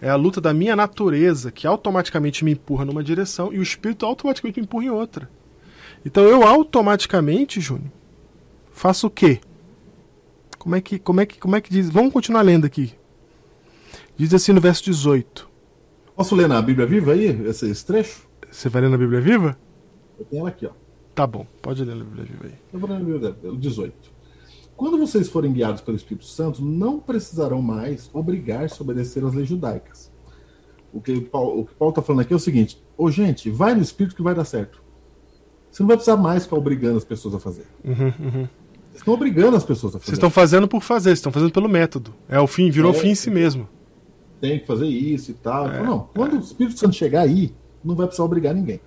[0.00, 4.04] É a luta da minha natureza, que automaticamente me empurra numa direção e o espírito
[4.04, 5.30] automaticamente me empurra em outra.
[6.04, 7.90] Então eu automaticamente, Júnior,
[8.72, 9.40] faço o quê?
[10.58, 11.88] Como é que, como é que, como é que diz?
[11.88, 12.92] Vamos continuar lendo aqui.
[14.16, 15.48] Diz assim no verso 18.
[16.14, 18.26] Posso ler na Bíblia Viva aí, esse, esse trecho?
[18.50, 19.58] Você vai ler na Bíblia Viva?
[20.18, 20.85] Eu tenho ela aqui, ó.
[21.16, 22.54] Tá bom, pode ler na Bíblia Viva aí.
[22.70, 23.94] Eu vou ler na Bíblia Viva, o 18.
[24.76, 29.48] Quando vocês forem guiados pelo Espírito Santo, não precisarão mais obrigar-se a obedecer às leis
[29.48, 30.12] judaicas.
[30.92, 33.48] O que o Paulo, o que Paulo tá falando aqui é o seguinte: Ô gente,
[33.48, 34.82] vai no Espírito que vai dar certo.
[35.70, 37.64] Você não vai precisar mais ficar obrigando as pessoas a fazer.
[37.82, 38.48] Uhum, uhum.
[38.90, 40.06] Vocês estão obrigando as pessoas a fazer.
[40.06, 42.14] Vocês estão fazendo por fazer, vocês estão fazendo pelo método.
[42.28, 42.94] É o fim, virou É.
[42.94, 43.66] fim em si mesmo.
[44.38, 45.70] Tem que fazer isso e tal.
[45.70, 48.80] É, não, quando o Espírito Santo chegar aí, não vai precisar obrigar ninguém.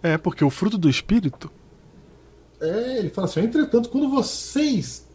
[0.00, 1.50] É, porque o fruto do espírito.
[2.62, 5.06] É, ele fala assim: entretanto, quando vocês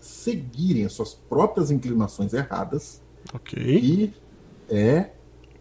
[0.00, 3.02] seguirem as suas próprias inclinações erradas,
[3.34, 3.62] Ok.
[3.80, 4.14] que
[4.70, 5.10] é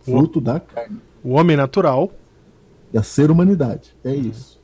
[0.02, 2.12] fruto da carne, O homem natural.
[2.94, 3.96] da ser humanidade.
[4.04, 4.60] É isso.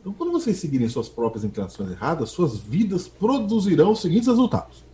[0.00, 4.84] Então, quando vocês seguirem suas próprias inclinações erradas, suas vidas produzirão os seguintes resultados.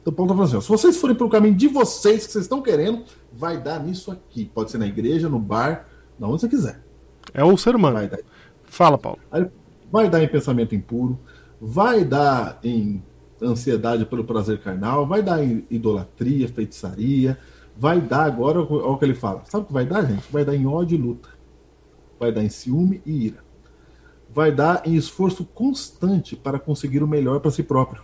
[0.00, 2.44] Então, Paulo está falando assim: ó, se vocês forem pelo caminho de vocês que vocês
[2.44, 4.44] estão querendo, vai dar nisso aqui.
[4.46, 5.88] Pode ser na igreja, no bar,
[6.18, 6.82] na onde você quiser.
[7.34, 7.98] É o ser humano.
[8.64, 9.18] Fala, Paulo.
[9.30, 9.46] Aí
[9.90, 11.18] vai dar em pensamento impuro,
[11.60, 13.02] vai dar em
[13.42, 17.38] ansiedade pelo prazer carnal, vai dar em idolatria, feitiçaria,
[17.76, 19.42] vai dar agora, olha o que ele fala.
[19.44, 20.30] Sabe o que vai dar, gente?
[20.30, 21.28] Vai dar em ódio e luta.
[22.18, 23.44] Vai dar em ciúme e ira.
[24.28, 28.02] Vai dar em esforço constante para conseguir o melhor para si próprio.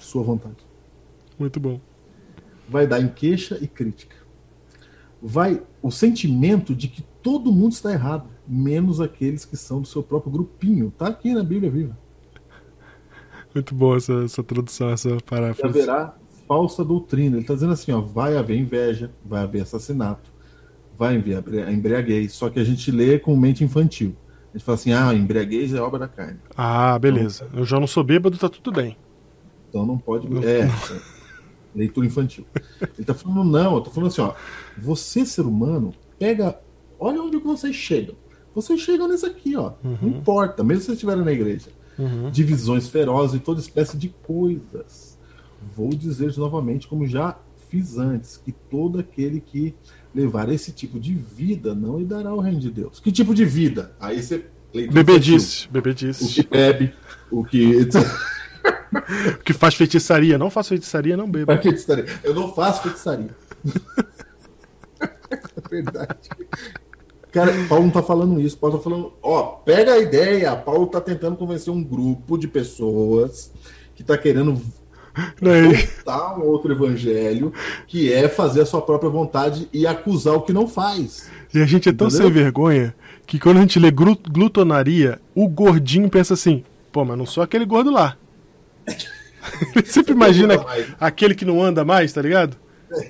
[0.00, 0.66] Sua vontade.
[1.38, 1.80] Muito bom.
[2.68, 4.16] Vai dar em queixa e crítica.
[5.20, 10.02] Vai o sentimento de que todo mundo está errado, menos aqueles que são do seu
[10.02, 10.92] próprio grupinho.
[10.96, 11.98] Tá aqui na Bíblia Viva.
[13.54, 15.78] Muito boa essa, essa tradução, essa paráfrase.
[15.78, 16.14] haverá
[16.46, 17.36] falsa doutrina.
[17.36, 20.30] Ele está dizendo assim, ó, vai haver inveja, vai haver assassinato,
[20.96, 24.14] vai haver embriaguez, só que a gente lê com mente infantil.
[24.52, 26.38] A gente fala assim, ah, embriaguez é obra da carne.
[26.56, 27.48] Ah, beleza.
[27.52, 28.96] Eu já não sou bêbado, tá tudo bem.
[29.68, 30.26] Então não pode.
[30.46, 30.70] É, é,
[31.76, 32.46] leitura infantil.
[32.80, 34.32] Ele está falando, não, eu tô falando assim, ó,
[34.76, 36.58] você, ser humano, pega.
[36.98, 38.16] Olha onde vocês chegam.
[38.60, 39.74] Vocês chegam nesse aqui, ó.
[39.84, 41.68] Não importa, mesmo se vocês estiverem na igreja.
[41.96, 42.28] Uhum.
[42.28, 45.16] Divisões ferozes e toda espécie de coisas.
[45.76, 47.38] Vou dizer novamente, como já
[47.68, 49.76] fiz antes, que todo aquele que
[50.12, 52.98] levar esse tipo de vida não lhe dará o reino de Deus.
[52.98, 53.92] Que tipo de vida?
[54.00, 54.46] Aí você.
[54.72, 56.42] Bebê disse, bebê O que disse.
[56.42, 56.94] bebe,
[57.30, 57.88] o que.
[59.38, 60.38] O que faz feitiçaria.
[60.38, 61.46] Não faço feitiçaria, não bebo.
[61.46, 62.06] Pra feitiçaria.
[62.24, 63.36] Eu não faço feitiçaria.
[65.30, 66.30] é verdade.
[67.32, 68.56] Cara, Paulo não tá falando isso.
[68.58, 70.54] Paulo tá falando, ó, pega a ideia.
[70.56, 73.52] Paulo tá tentando convencer um grupo de pessoas
[73.94, 74.60] que tá querendo
[75.42, 75.62] Né?
[75.62, 77.52] voltar um outro evangelho,
[77.86, 81.28] que é fazer a sua própria vontade e acusar o que não faz.
[81.52, 82.26] E a gente é tão Entendeu?
[82.26, 82.94] sem vergonha
[83.26, 86.62] que quando a gente lê glu- glutonaria, o gordinho pensa assim:
[86.92, 88.16] pô, mas não sou aquele gordo lá.
[89.74, 90.86] Ele sempre imagina mais.
[91.00, 92.56] aquele que não anda mais, tá ligado?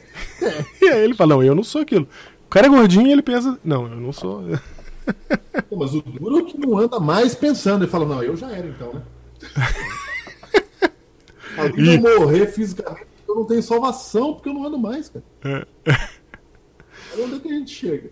[0.80, 2.08] E aí ele fala: não, eu não sou aquilo.
[2.48, 4.42] O cara é gordinho e ele pensa: não, eu não sou.
[5.68, 7.84] Pô, mas o duro é que não anda mais pensando.
[7.84, 9.02] Ele fala, não, eu já era então, né?
[11.76, 11.98] Ih.
[11.98, 15.24] vai morrer fisicamente, eu não tenho salvação, porque eu não ando mais, cara.
[15.44, 15.66] É.
[17.14, 18.10] Olha onde é que a gente chega.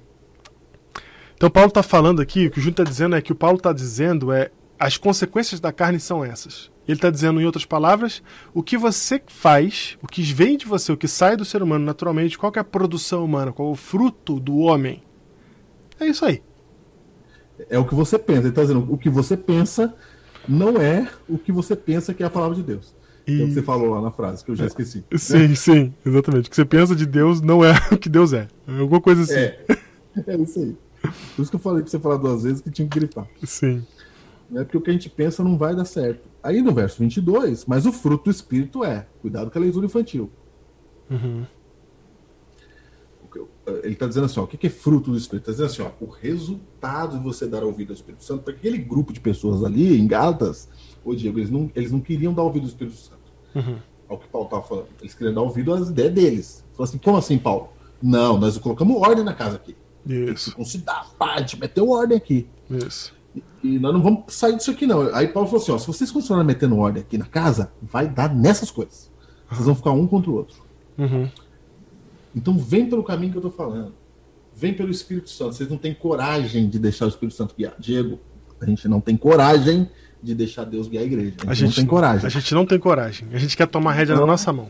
[1.35, 3.57] Então Paulo está falando aqui, o que o Júnior está dizendo é que o Paulo
[3.57, 6.71] está dizendo é as consequências da carne são essas.
[6.87, 8.23] Ele está dizendo, em outras palavras,
[8.55, 11.85] o que você faz, o que vem de você, o que sai do ser humano
[11.85, 15.03] naturalmente, qual que é a produção humana, qual é o fruto do homem.
[15.99, 16.43] É isso aí.
[17.69, 18.43] É o que você pensa.
[18.43, 19.95] Ele tá dizendo, o que você pensa
[20.49, 22.95] não é o que você pensa que é a palavra de Deus.
[23.27, 25.05] É o que você falou lá na frase, que eu já esqueci.
[25.17, 26.47] Sim, sim, exatamente.
[26.47, 28.47] O que você pensa de Deus não é o que Deus é.
[28.69, 29.35] É alguma coisa assim.
[29.35, 29.65] É.
[30.27, 30.75] É isso aí.
[31.35, 33.27] Por isso que eu falei pra você falar duas vezes que tinha que grifar.
[33.45, 33.85] Sim.
[34.51, 34.65] né?
[34.65, 36.27] Porque o que a gente pensa não vai dar certo.
[36.47, 39.07] Aí no verso 22, mas o fruto do Espírito é.
[39.21, 40.31] Cuidado com a leitura infantil.
[43.35, 43.49] Eu-
[43.83, 45.51] Ele está dizendo assim: ó, o que é fruto do Espírito?
[45.51, 48.79] Está dizendo assim: ó, o resultado de você dar ouvido ao Espírito Santo, para aquele
[48.79, 50.69] grupo de pessoas ali em Gálatas,
[51.05, 53.83] ô Diego, eles não, eles não queriam dar ouvido ao Espírito Santo.
[54.09, 54.87] Ao que Paulo estava falando.
[55.01, 56.65] Eles queriam dar ouvido às ideias deles.
[56.73, 57.71] Falou assim: como assim, Paulo?
[58.01, 59.77] Não, nós colocamos ordem na casa aqui.
[60.07, 62.47] Isso, Circuncidar, pá, a gente meteu ordem aqui.
[62.71, 63.16] isso.
[63.63, 65.15] E nós não vamos sair disso aqui, não.
[65.15, 68.35] Aí Paulo falou assim: ó, se vocês continuarem metendo ordem aqui na casa, vai dar
[68.35, 69.11] nessas coisas.
[69.51, 70.57] Vocês vão ficar um contra o outro.
[70.99, 71.29] Uhum.
[72.35, 73.93] Então vem pelo caminho que eu tô falando.
[74.55, 75.55] Vem pelo Espírito Santo.
[75.55, 77.75] Vocês não têm coragem de deixar o Espírito Santo guiar.
[77.79, 78.19] Diego,
[78.61, 79.89] a gente não tem coragem
[80.23, 81.35] de deixar Deus guiar a igreja.
[81.41, 82.27] A gente, A gente, não tem coragem.
[82.27, 83.29] a gente não tem coragem.
[83.33, 84.27] A gente quer tomar rédea na Não.
[84.29, 84.69] nossa mão.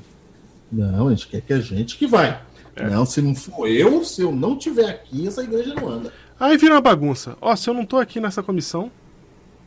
[0.71, 2.43] Não, a gente quer que a gente que vai.
[2.75, 2.91] É.
[2.91, 6.13] Não, se não for eu, se eu não tiver aqui, essa igreja não anda.
[6.39, 7.37] Aí vira uma bagunça.
[7.41, 8.91] Ó, se eu não tô aqui nessa comissão,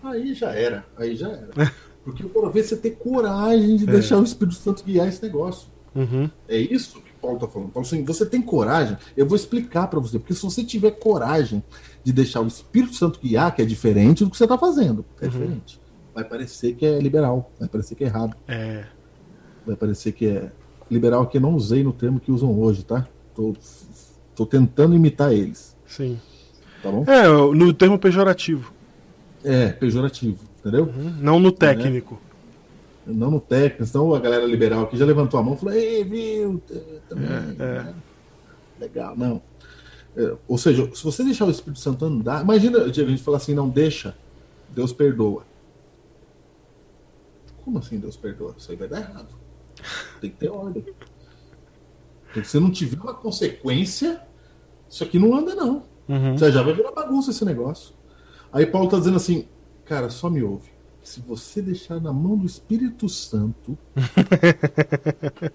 [0.03, 0.85] Aí já era.
[0.97, 1.73] Aí já era.
[2.03, 5.67] Porque eu quero ver você ter coragem de deixar o Espírito Santo guiar esse negócio.
[5.93, 6.29] Uhum.
[6.47, 7.69] É isso que Paulo está falando.
[7.69, 8.97] Paulo, assim, você tem coragem?
[9.17, 10.17] Eu vou explicar para você.
[10.17, 11.61] Porque se você tiver coragem
[12.03, 15.03] de deixar o Espírito Santo guiar, que é diferente do que você está fazendo.
[15.19, 15.79] É diferente.
[16.15, 17.51] Vai parecer que é liberal.
[17.59, 18.35] Vai parecer que é errado.
[18.47, 18.85] é.
[19.65, 20.51] Vai parecer que é.
[20.89, 23.07] Liberal aqui eu não usei no termo que usam hoje, tá?
[23.35, 23.53] Tô,
[24.33, 25.75] tô tentando imitar eles.
[25.85, 26.17] Sim.
[26.81, 27.03] Tá bom?
[27.07, 28.73] É, no termo pejorativo.
[29.43, 30.39] É, pejorativo.
[30.59, 30.85] Entendeu?
[30.85, 31.15] Uhum.
[31.19, 32.19] Não no técnico.
[33.05, 36.03] Não no técnico, senão a galera liberal aqui já levantou a mão e falou: Ei,
[36.03, 36.61] viu?
[36.69, 36.75] É,
[37.11, 37.83] é.
[37.83, 37.93] né?
[38.79, 39.41] Legal, não.
[40.15, 43.37] É, ou seja, se você deixar o Espírito Santo andar, imagina, Diego, a gente falar
[43.37, 44.15] assim: não deixa,
[44.69, 45.43] Deus perdoa.
[47.63, 48.55] Como assim Deus perdoa?
[48.57, 49.27] Isso aí vai dar errado.
[50.19, 50.85] Tem que ter ordem.
[52.25, 54.21] Porque se não tiver uma consequência,
[54.89, 55.83] isso aqui não anda, não.
[56.09, 56.37] Uhum.
[56.37, 57.93] Já já vai virar bagunça esse negócio.
[58.51, 59.47] Aí Paulo tá dizendo assim,
[59.85, 60.69] cara, só me ouve.
[61.03, 63.77] Se você deixar na mão do Espírito Santo,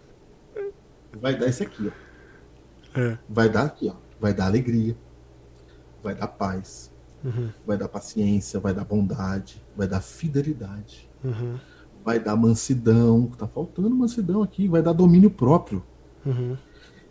[1.21, 3.01] vai dar isso aqui, ó.
[3.01, 3.19] É.
[3.29, 3.95] Vai dar aqui, ó.
[4.21, 4.97] Vai dar alegria,
[6.03, 6.93] vai dar paz,
[7.25, 7.51] Uhum.
[7.67, 11.59] vai dar paciência, vai dar bondade, vai dar fidelidade, Uhum.
[12.05, 15.83] vai dar mansidão, tá faltando mansidão aqui, vai dar domínio próprio.
[16.25, 16.57] Uhum.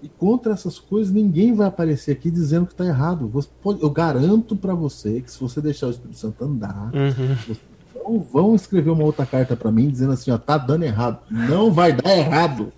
[0.04, 3.32] E contra essas coisas, ninguém vai aparecer aqui dizendo que tá errado.
[3.62, 7.56] Pode- eu garanto para você que se você deixar o Espírito Santo andar, Uhum.
[7.96, 11.20] não vão escrever uma outra carta para mim dizendo assim, ó, tá dando errado.
[11.32, 12.74] Não vai dar errado.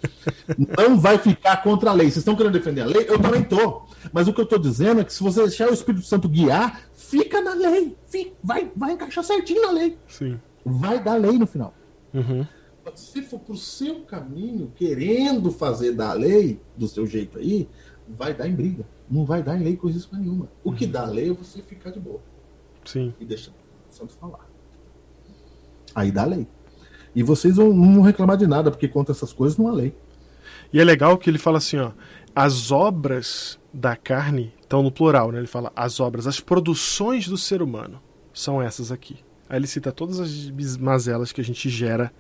[0.78, 2.06] Não vai ficar contra a lei.
[2.06, 3.06] Vocês estão querendo defender a lei?
[3.10, 3.82] Eu também tô.
[4.14, 6.80] Mas o que eu tô dizendo é que se você deixar o Espírito Santo guiar,
[6.96, 7.98] fica na lei.
[8.08, 9.98] Fica- vai, vai encaixar certinho na lei.
[10.08, 10.40] Sim.
[10.64, 11.74] Vai dar lei no final.
[12.14, 12.46] Uhum.
[12.94, 17.68] Se for pro seu caminho, querendo fazer da lei, do seu jeito aí,
[18.08, 18.86] vai dar em briga.
[19.10, 20.48] Não vai dar em lei coisíssima nenhuma.
[20.64, 22.22] O que dá lei é você ficar de boa
[22.84, 23.14] Sim.
[23.20, 24.48] e deixar o santo falar.
[25.94, 26.48] Aí dá lei.
[27.16, 29.96] E vocês vão, não vão reclamar de nada, porque contra essas coisas não há lei.
[30.72, 31.92] E é legal que ele fala assim, ó,
[32.36, 35.40] as obras da carne estão no plural, né?
[35.40, 38.02] Ele fala as obras, as produções do ser humano
[38.34, 39.18] são essas aqui.
[39.48, 42.12] Aí ele cita todas as mazelas que a gente gera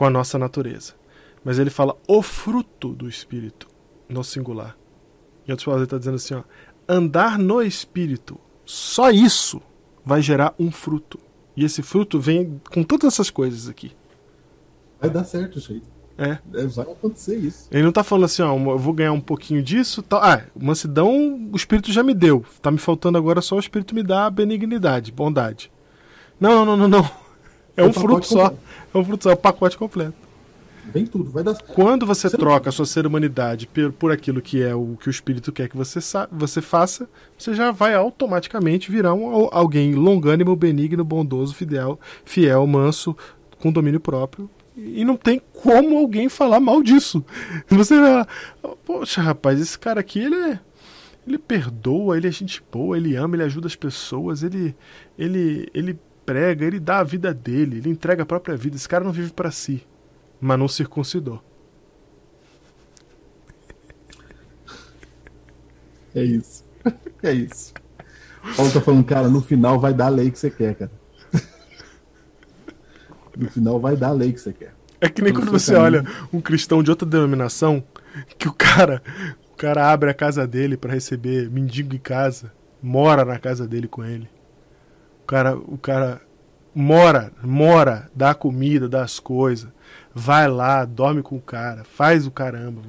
[0.00, 0.94] com a nossa natureza.
[1.44, 3.68] Mas ele fala o fruto do Espírito,
[4.08, 4.74] no singular.
[5.46, 6.42] Em outras palavras, ele está dizendo assim: ó,
[6.88, 9.60] andar no Espírito, só isso
[10.02, 11.20] vai gerar um fruto.
[11.54, 13.92] E esse fruto vem com todas essas coisas aqui.
[14.98, 15.82] Vai dar certo isso aí.
[16.16, 16.38] É.
[16.54, 17.68] É, Vai acontecer isso.
[17.70, 20.22] Ele não tá falando assim, ó, eu vou ganhar um pouquinho disso, tal.
[20.22, 22.42] Ah, mansidão o Espírito já me deu.
[22.62, 25.70] Tá me faltando agora só o Espírito me dá benignidade, bondade.
[26.40, 27.19] Não, não, não, não, não.
[27.80, 28.50] É É um fruto só.
[28.50, 28.62] completo.
[28.94, 30.14] É um fruto só, é o pacote completo.
[30.92, 34.40] Vem tudo, vai dar Quando você não- troca a sua ser humanidade por, por aquilo
[34.42, 37.08] que é o que o Espírito quer que você, sa- você faça,
[37.38, 43.16] você já vai automaticamente virar um, al- alguém longânimo, benigno, bondoso, fiel, fiel, manso,
[43.60, 44.50] com domínio próprio.
[44.76, 47.24] E não tem como alguém falar mal disso.
[47.68, 48.26] Você vai lá,
[48.84, 50.60] poxa, rapaz, esse cara aqui, ele é.
[51.26, 54.74] Ele perdoa, ele é gente boa, ele ama, ele ajuda as pessoas, ele,
[55.18, 55.98] ele, ele
[56.30, 58.76] prega, ele dá a vida dele, ele entrega a própria vida.
[58.76, 59.84] Esse cara não vive para si,
[60.40, 61.42] mas não circuncidou.
[66.14, 66.64] É isso.
[67.22, 67.74] É isso.
[68.56, 70.90] Paulo tá falando, cara, no final vai dar a lei que você quer, cara.
[73.36, 74.74] No final vai dar a lei que você quer.
[75.00, 76.28] É que nem quando você olha caminho.
[76.32, 77.84] um cristão de outra denominação,
[78.38, 79.02] que o cara,
[79.52, 82.52] o cara abre a casa dele para receber mendigo em casa,
[82.82, 84.28] mora na casa dele com ele.
[85.30, 86.20] O cara, o cara
[86.74, 89.70] mora, mora, dá comida, dá as coisas,
[90.12, 92.82] vai lá, dorme com o cara, faz o caramba,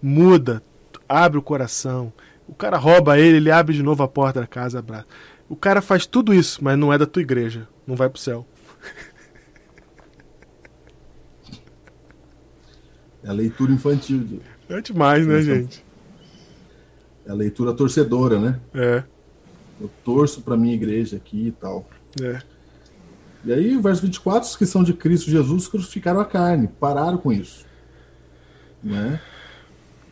[0.00, 0.62] muda,
[1.08, 2.12] abre o coração.
[2.46, 5.06] O cara rouba ele, ele abre de novo a porta da casa, abraça.
[5.48, 8.46] O cara faz tudo isso, mas não é da tua igreja, não vai pro céu.
[13.24, 15.84] É a leitura infantil, É demais, né, gente?
[17.26, 18.60] é a leitura torcedora, né?
[18.72, 19.02] É,
[19.84, 21.86] Eu torço pra minha igreja aqui e tal.
[22.20, 22.40] é.
[23.44, 27.30] E aí, verso 24, os que são de Cristo Jesus crucificaram a carne, pararam com
[27.30, 27.66] isso.
[28.82, 29.20] Né?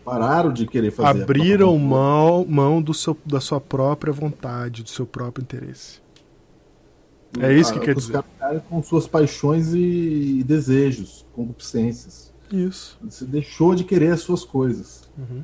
[0.04, 1.22] Pararam de querer fazer.
[1.22, 6.02] Abriram mão, mão do seu, da sua própria vontade, do seu próprio interesse.
[7.40, 8.12] É isso que quer dizer.
[8.12, 12.34] crucificaram a carne com suas paixões e desejos, concupiscências.
[12.52, 12.98] Isso.
[13.02, 15.08] Você deixou de querer as suas coisas.
[15.16, 15.42] Uhum.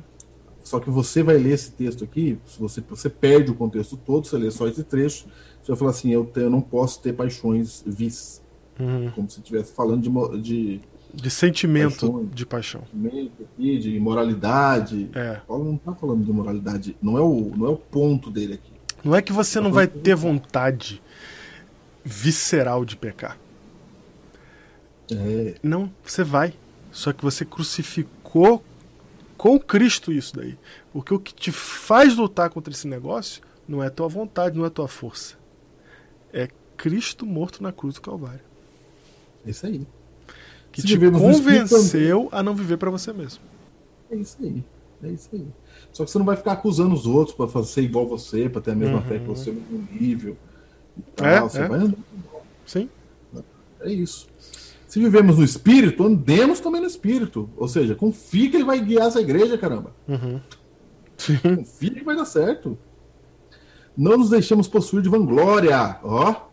[0.69, 4.27] Só que você vai ler esse texto aqui, se você, você perde o contexto todo,
[4.27, 5.25] você lê só esse trecho,
[5.63, 8.39] você vai falar assim, eu, te- eu não posso ter paixões vis,
[8.79, 9.09] Uhum.
[9.15, 10.03] como se estivesse falando
[10.39, 12.25] de, de, De sentimento Paixão.
[12.31, 12.81] de paixão.
[12.91, 15.09] sentimento aqui, de imoralidade.
[15.15, 15.41] É.
[15.47, 18.71] Paulo não está falando de moralidade, não é, o, não é o ponto dele aqui.
[19.03, 21.01] Não é que você não vai ter vontade
[22.05, 23.39] visceral de pecar.
[25.11, 26.53] É, Não, você vai.
[26.91, 28.63] Só que você crucificou
[29.39, 30.57] com Cristo isso daí.
[30.91, 34.69] Porque o que te faz lutar contra esse negócio não é tua vontade, não é
[34.69, 35.35] tua força.
[36.33, 38.41] É Cristo morto na cruz do Calvário.
[39.45, 39.87] é isso aí.
[40.73, 43.41] Que Se te no convenceu a não viver para você mesmo.
[44.11, 44.61] É isso aí.
[45.01, 45.47] É isso aí.
[45.93, 48.71] Só que você não vai ficar acusando os outros para ser igual você, para ter
[48.71, 49.05] a mesma Uhum.
[49.05, 50.37] fé que você, o mesmo nível.
[50.97, 51.27] E tal.
[51.27, 51.67] É, você é.
[51.67, 51.97] vai andando.
[52.65, 52.89] Sim?
[53.79, 54.27] É isso.
[54.89, 57.47] Se vivemos no Espírito, andemos também no Espírito.
[57.55, 59.93] Ou seja, confie que ele vai guiar essa igreja, caramba.
[60.07, 60.41] Uhum.
[61.57, 62.75] Confie que vai dar certo.
[63.95, 66.47] Não nos deixemos possuir de vanglória, ó.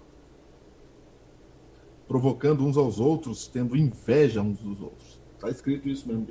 [2.07, 5.18] Provocando uns aos outros, tendo inveja uns dos outros.
[5.41, 6.26] Tá escrito isso mesmo.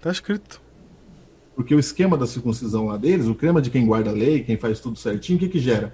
[0.00, 0.62] Tá escrito.
[1.54, 4.56] Porque o esquema da circuncisão lá deles, o crema de quem guarda a lei, quem
[4.56, 5.92] faz tudo certinho, o que que gera?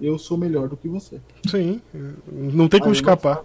[0.00, 1.20] Eu sou melhor do que você.
[1.48, 1.80] Sim.
[2.26, 3.44] Não tem como não escapar.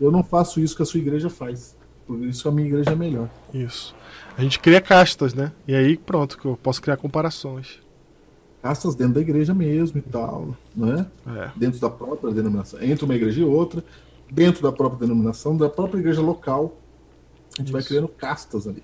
[0.00, 1.76] Eu não faço isso que a sua igreja faz.
[2.06, 3.28] Por isso a minha igreja é melhor.
[3.52, 3.94] Isso.
[4.36, 5.52] A gente cria castas, né?
[5.66, 7.78] E aí, pronto, que eu posso criar comparações.
[8.62, 11.06] Castas dentro da igreja mesmo e tal, né?
[11.26, 11.50] É.
[11.56, 12.82] Dentro da própria denominação.
[12.82, 13.84] Entre uma igreja e outra,
[14.30, 16.76] dentro da própria denominação, da própria igreja local,
[17.58, 17.88] a gente vai Isso.
[17.88, 18.82] criando castas ali.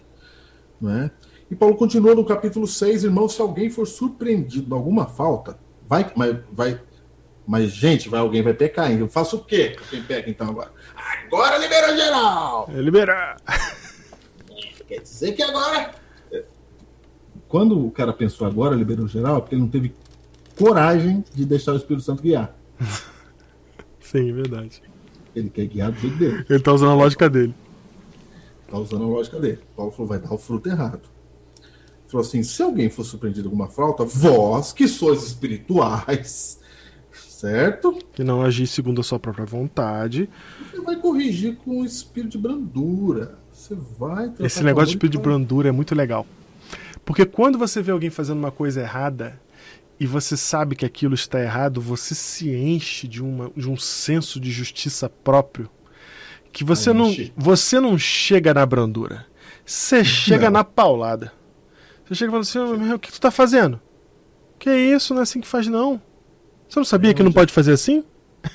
[0.81, 1.11] Né?
[1.51, 5.59] E Paulo continua no capítulo 6, irmão, se alguém for surpreendido em alguma falta,
[5.89, 6.81] vai, mas, vai,
[7.47, 8.99] mas gente, vai, alguém vai pecar, hein?
[8.99, 9.77] Eu faço o quê?
[9.91, 10.71] Quem peca então agora?
[11.27, 12.71] Agora liberou geral!
[12.75, 13.41] É liberar.
[14.87, 15.91] Quer dizer que agora.
[16.33, 16.45] é,
[17.49, 19.93] Quando o cara pensou agora, liberou geral, é porque ele não teve
[20.59, 22.55] coragem de deixar o Espírito Santo guiar.
[24.01, 24.83] Sim, verdade.
[25.35, 26.47] Ele quer guiar do jeito dele.
[26.49, 27.55] Ele tá usando a lógica dele.
[28.71, 29.61] Tá usando a lógica dele.
[29.77, 31.03] Paulo falou, vai dar o fruto errado.
[32.09, 36.59] Falou assim: se alguém for surpreendido em alguma falta, vós que sois espirituais,
[37.13, 37.99] certo?
[38.13, 40.29] Que não agir segundo a sua própria vontade.
[40.71, 43.39] Você vai corrigir com espírito de brandura.
[43.53, 46.27] Você vai Esse com negócio de espírito de brandura é muito legal.
[47.05, 49.41] Porque quando você vê alguém fazendo uma coisa errada
[49.99, 54.39] e você sabe que aquilo está errado, você se enche de, uma, de um senso
[54.39, 55.71] de justiça próprio
[56.53, 57.33] que você Aí não, chega.
[57.37, 59.27] você não chega na brandura.
[59.65, 60.53] Você chega Não.
[60.53, 61.33] na paulada.
[62.07, 63.81] Você chega e fala assim, "Ô, meu, o que tu tá fazendo?
[64.59, 66.01] Que isso, não é assim que faz não.
[66.69, 68.05] Você não sabia que não pode fazer assim?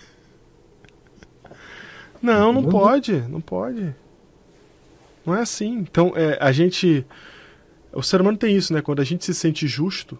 [2.21, 2.69] Não, não Não.
[2.69, 3.95] pode, não pode.
[5.25, 5.79] Não é assim.
[5.79, 7.05] Então, é, a gente.
[7.91, 8.81] O ser humano tem isso, né?
[8.81, 10.17] Quando a gente se sente justo,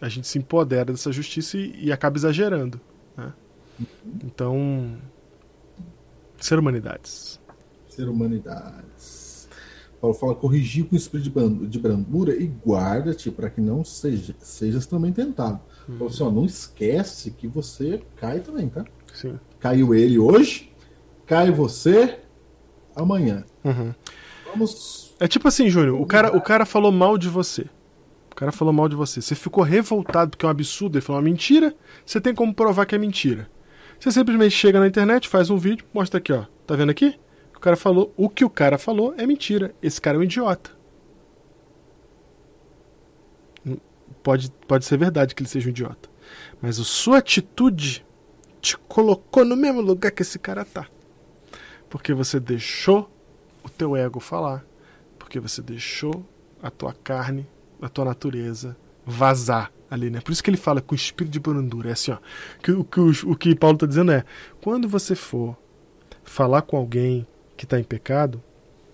[0.00, 2.80] a gente se empodera dessa justiça e, e acaba exagerando.
[3.16, 3.32] né?
[4.24, 4.96] Então.
[6.38, 7.40] Ser humanidades.
[7.88, 9.21] Ser humanidades.
[10.02, 11.30] Paulo fala, corrigir com espírito
[11.68, 15.60] de brandura e guarda-te para que não seja, sejas também tentado.
[15.86, 18.84] Paulo assim, ó, não esquece que você cai também, tá?
[19.14, 19.38] Sim.
[19.60, 20.72] Caiu ele hoje,
[21.24, 22.18] cai você
[22.96, 23.44] amanhã.
[23.62, 23.94] Uhum.
[24.50, 25.14] Vamos.
[25.20, 27.62] É tipo assim, Júnior, o cara, o cara falou mal de você.
[28.32, 29.22] O cara falou mal de você.
[29.22, 31.72] Você ficou revoltado porque é um absurdo, ele falou uma mentira,
[32.04, 33.48] você tem como provar que é mentira.
[34.00, 36.46] Você simplesmente chega na internet, faz um vídeo, mostra aqui, ó.
[36.66, 37.14] Tá vendo aqui?
[37.62, 39.72] O cara falou, o que o cara falou é mentira.
[39.80, 40.72] Esse cara é um idiota.
[43.64, 43.76] Hum,
[44.20, 46.10] Pode, pode ser verdade que ele seja um idiota.
[46.60, 48.04] Mas a sua atitude
[48.60, 50.88] te colocou no mesmo lugar que esse cara tá.
[51.88, 53.08] Porque você deixou
[53.62, 54.66] o teu ego falar,
[55.16, 56.26] porque você deixou
[56.60, 57.48] a tua carne,
[57.80, 60.20] a tua natureza vazar ali, né?
[60.20, 61.90] Por isso que ele fala com espírito de brandura.
[61.90, 62.18] É assim, ó.
[62.60, 64.24] Que, o, que, o, o que Paulo está dizendo é:
[64.60, 65.56] quando você for
[66.24, 67.24] falar com alguém
[67.56, 68.42] que está em pecado,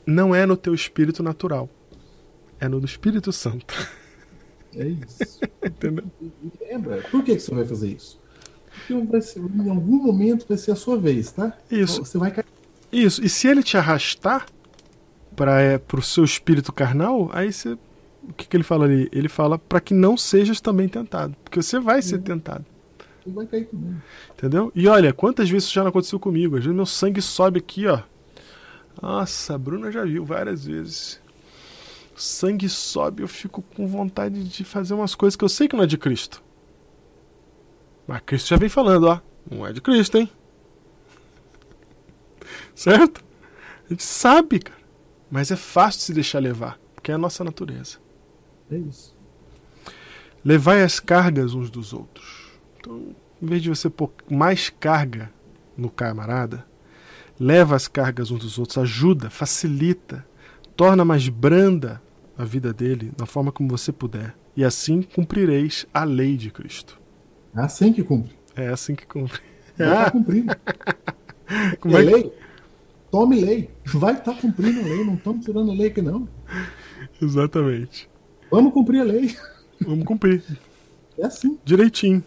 [0.06, 1.68] não é no teu espírito natural,
[2.60, 3.74] é no do Espírito Santo.
[4.74, 5.40] É isso.
[5.64, 6.04] Entendeu?
[6.60, 8.20] Lembra, por que, que você vai fazer isso?
[8.86, 11.56] Porque ser- em algum momento vai ser a sua vez, tá?
[11.70, 12.04] Isso.
[12.04, 12.46] Você vai cair.
[12.92, 13.24] Isso.
[13.24, 14.46] E se ele te arrastar
[15.34, 17.76] para é, o seu espírito carnal, aí você.
[18.22, 19.08] O que, que ele fala ali?
[19.10, 21.34] Ele fala para que não sejas também tentado.
[21.44, 22.64] Porque você vai ser tentado.
[23.24, 23.96] Você vai cair também.
[24.36, 24.70] Entendeu?
[24.74, 26.56] E olha, quantas vezes isso já não aconteceu comigo?
[26.56, 28.00] Às vezes meu sangue sobe aqui, ó.
[29.00, 31.20] Nossa, a Bruna já viu várias vezes.
[32.16, 35.76] O sangue sobe, eu fico com vontade de fazer umas coisas que eu sei que
[35.76, 36.42] não é de Cristo.
[38.06, 39.20] Mas Cristo já vem falando, ó.
[39.48, 40.28] Não é de Cristo, hein?
[42.74, 43.24] Certo?
[43.86, 44.78] A gente sabe, cara.
[45.30, 47.98] Mas é fácil se deixar levar, porque é a nossa natureza.
[48.70, 49.16] É isso.
[50.44, 52.52] Levai as cargas uns dos outros.
[52.78, 55.32] Então, em vez de você pôr mais carga
[55.76, 56.66] no camarada,
[57.38, 60.24] leva as cargas uns dos outros, ajuda, facilita,
[60.76, 62.00] torna mais branda
[62.36, 64.34] a vida dele da forma como você puder.
[64.56, 66.98] E assim cumprireis a lei de Cristo.
[67.54, 68.32] É assim que cumpre.
[68.56, 69.40] É assim que cumpre.
[69.78, 70.54] Já tá Ah, cumprindo.
[71.80, 72.12] como é é que...
[72.14, 72.32] lei?
[73.10, 73.70] Tome lei.
[73.86, 75.04] Vai estar cumprindo a lei.
[75.04, 76.28] Não estamos tirando a lei aqui, não.
[77.22, 78.08] Exatamente.
[78.50, 79.36] Vamos cumprir a lei.
[79.80, 80.42] Vamos cumprir
[81.18, 81.58] É assim.
[81.64, 82.22] direitinho.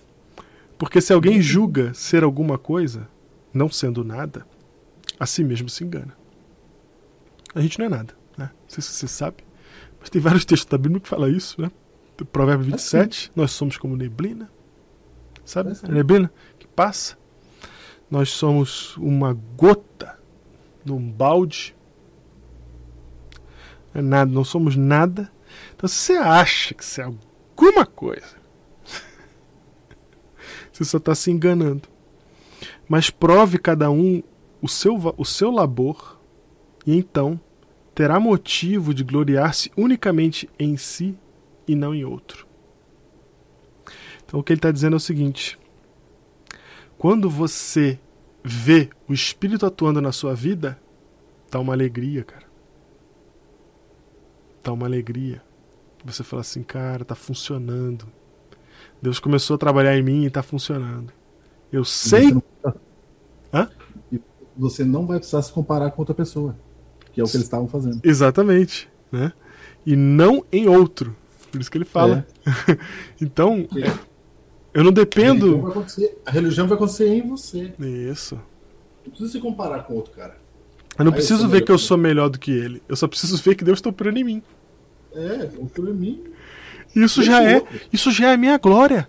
[0.78, 3.08] Porque se alguém julga ser alguma coisa,
[3.54, 4.46] não sendo nada,
[5.22, 6.18] a si mesmo se engana.
[7.54, 8.50] A gente não é nada, né?
[8.52, 9.44] Não sei se você sabe,
[10.00, 11.72] mas tem vários textos da Bíblia que falam isso, né?
[12.18, 14.52] Do Provérbio 27, nós somos como neblina.
[15.46, 15.74] Sabe?
[15.74, 15.86] É.
[15.86, 17.20] A neblina que passa.
[18.10, 20.18] Nós somos uma gota
[20.84, 21.76] num balde.
[23.94, 25.32] É nada, não somos nada.
[25.76, 28.38] Então se você acha que você é alguma coisa,
[30.74, 31.88] você só está se enganando.
[32.90, 34.24] Mas prove cada um
[34.62, 36.20] o seu, o seu labor,
[36.86, 37.40] e então
[37.94, 41.18] terá motivo de gloriar-se unicamente em si
[41.68, 42.48] e não em outro.
[44.26, 45.60] Então o que ele está dizendo é o seguinte:
[46.98, 48.00] quando você
[48.44, 50.80] vê o Espírito atuando na sua vida,
[51.50, 52.46] dá uma alegria, cara.
[54.64, 55.42] Dá uma alegria.
[56.06, 58.08] Você fala assim, cara, tá funcionando.
[59.02, 61.12] Deus começou a trabalhar em mim e tá funcionando.
[61.72, 62.32] Eu sei.
[62.32, 62.74] Você não,
[63.54, 63.70] Hã?
[64.12, 64.22] e
[64.58, 66.56] você não vai precisar se comparar com outra pessoa.
[67.14, 68.00] Que é o que eles estavam fazendo.
[68.04, 69.34] Exatamente, né?
[69.86, 71.16] E não em outro.
[71.52, 72.26] Por isso que ele fala.
[73.20, 73.84] então, Porque
[74.74, 75.62] eu não a religião dependo.
[75.62, 77.74] vai acontecer- a religião vai acontecer em você.
[77.80, 78.36] Isso.
[79.04, 80.38] Não precisa se comparar com outro cara.
[80.98, 82.82] Eu não eu preciso sou ver que eu sou melhor do que ele.
[82.88, 84.44] Eu só preciso ver que Deus está operando em mim.
[85.14, 86.24] É, o por mim.
[86.96, 87.80] Isso Deixa já é, outro.
[87.92, 89.08] isso já é a minha glória.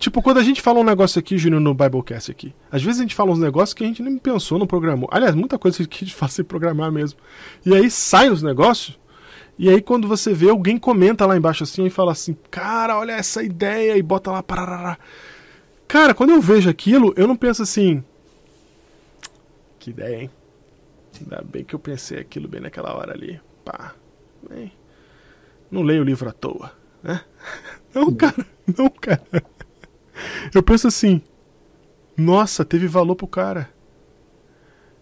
[0.00, 3.02] Tipo, quando a gente fala um negócio aqui, Júnior, no Biblecast aqui, às vezes a
[3.02, 5.06] gente fala uns negócios que a gente nem pensou, não programou.
[5.12, 7.20] Aliás, muita coisa que a gente faz sem programar mesmo.
[7.66, 8.98] E aí sai os negócios,
[9.58, 13.12] e aí quando você vê, alguém comenta lá embaixo assim e fala assim, cara, olha
[13.12, 14.96] essa ideia, e bota lá, parará.
[15.86, 18.02] Cara, quando eu vejo aquilo, eu não penso assim,
[19.78, 20.30] que ideia, hein?
[21.20, 23.38] Ainda bem que eu pensei aquilo bem naquela hora ali.
[23.66, 23.94] Pá,
[24.48, 24.72] bem,
[25.70, 26.72] não leio o livro à toa,
[27.02, 27.20] né?
[27.92, 28.46] Não, cara,
[28.78, 29.20] não, cara.
[30.54, 31.22] Eu penso assim,
[32.16, 33.68] nossa, teve valor pro cara.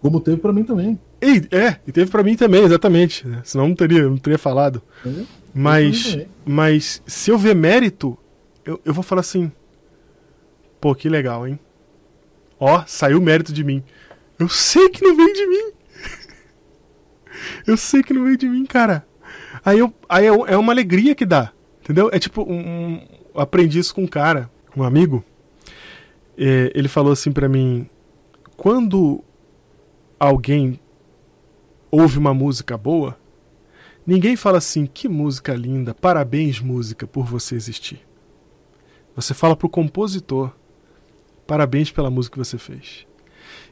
[0.01, 0.99] Como teve pra mim também.
[1.21, 3.27] E, é, e teve pra mim também, exatamente.
[3.27, 3.41] né?
[3.45, 4.81] Senão não teria, não teria falado.
[5.01, 5.27] Entendeu?
[5.53, 8.17] Mas, mas se eu ver mérito,
[8.65, 9.51] eu, eu vou falar assim:
[10.81, 11.59] pô, que legal, hein?
[12.61, 13.83] Ó, saiu mérito de mim.
[14.39, 15.73] Eu sei que não vem de mim.
[17.67, 19.07] Eu sei que não vem de mim, cara.
[19.65, 21.53] Aí, eu, aí é, é uma alegria que dá.
[21.83, 22.09] Entendeu?
[22.13, 24.51] É tipo, um, um- eu aprendi isso com um cara,
[24.83, 25.25] um amigo.
[26.37, 27.89] É, ele falou assim pra mim:
[28.57, 29.23] quando
[30.19, 30.81] alguém
[31.91, 33.19] ouve uma música boa,
[34.07, 38.01] ninguém fala assim, que música linda, parabéns, música, por você existir.
[39.15, 40.53] Você fala pro compositor,
[41.47, 43.07] parabéns pela música que você fez.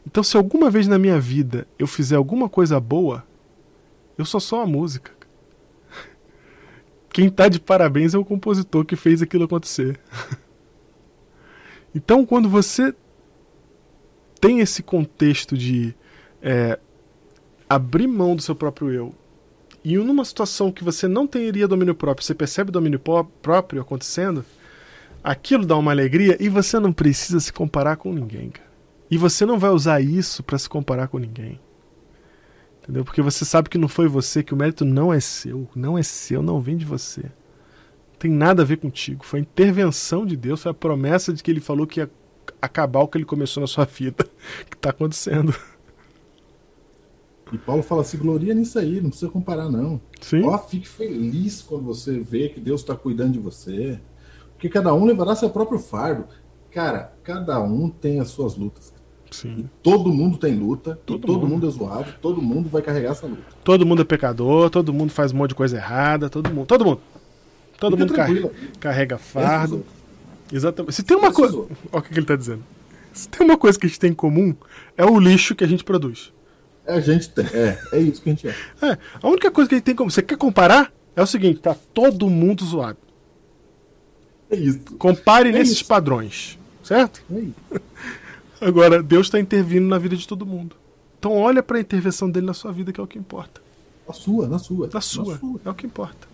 [0.07, 3.25] Então, se alguma vez na minha vida eu fizer alguma coisa boa,
[4.17, 5.13] eu sou só a música.
[7.11, 10.01] Quem tá de parabéns é o compositor que fez aquilo acontecer.
[11.97, 12.95] Então, quando você
[14.39, 15.95] tem esse contexto de
[16.43, 16.79] é,
[17.67, 19.15] abrir mão do seu próprio eu
[19.83, 24.45] e numa situação que você não teria domínio próprio, você percebe domínio pró- próprio acontecendo,
[25.25, 28.69] aquilo dá uma alegria e você não precisa se comparar com ninguém, cara.
[29.11, 31.59] E você não vai usar isso pra se comparar com ninguém.
[32.83, 33.07] Entendeu?
[33.07, 36.03] Porque você sabe que não foi você, que o mérito não é seu, não é
[36.03, 37.25] seu, não vem de você.
[38.19, 39.25] Tem nada a ver contigo.
[39.25, 42.11] Foi a intervenção de Deus, foi a promessa de que ele falou que ia
[42.61, 44.25] acabar o que ele começou na sua vida,
[44.71, 45.55] que tá acontecendo.
[47.53, 50.01] E Paulo fala assim: gloria nisso aí, não precisa comparar, não.
[50.21, 50.43] Sim?
[50.45, 54.01] Ó, fique feliz quando você vê que Deus está cuidando de você.
[54.55, 56.25] Porque cada um levará seu próprio fardo.
[56.71, 58.93] Cara, cada um tem as suas lutas.
[59.31, 59.69] Sim.
[59.83, 61.49] Todo mundo tem luta, Todo todo mundo.
[61.49, 61.67] mundo.
[61.67, 63.43] é zoado, todo mundo vai carregar essa luta.
[63.63, 66.67] Todo mundo é pecador, todo mundo faz um monte de coisa errada, todo mundo.
[66.67, 67.01] Todo mundo.
[67.79, 68.71] Todo Fica mundo carrega, tranquilo.
[68.81, 69.79] carrega fardo.
[69.79, 69.97] pessoa-
[70.53, 70.95] Exatamente.
[70.95, 71.57] Se tem uma essa coisa.
[71.57, 72.63] Olha o que ele tá dizendo.
[73.13, 74.55] Se tem uma coisa que a gente tem em comum,
[74.97, 76.33] é o lixo que a gente produz.
[76.87, 77.45] É, a gente tem.
[77.47, 78.55] É, é isso que a gente é.
[78.83, 80.11] É, a única coisa que a gente tem em comum.
[80.11, 80.93] Você quer comparar?
[81.17, 82.99] É o seguinte, tá todo mundo zoado.
[84.51, 84.81] É isso.
[84.99, 85.87] Compare É nesses isso.
[85.87, 86.59] padrões.
[86.83, 87.23] Certo?
[87.35, 87.55] É isso.
[88.61, 90.77] Agora, Deus está intervindo na vida de todo mundo.
[91.19, 93.61] Então olha para a intervenção dele na sua vida, que é o que importa.
[94.07, 94.89] Na sua, na sua.
[94.93, 96.26] Na sua, é o que importa.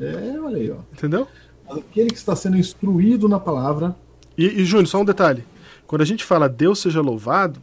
[0.00, 0.78] É, olha aí, ó.
[0.92, 1.26] Entendeu?
[1.68, 3.94] Mas aquele que está sendo instruído na palavra,
[4.36, 5.44] E, e Júnior, só um detalhe.
[5.86, 7.60] Quando a gente fala Deus seja louvado,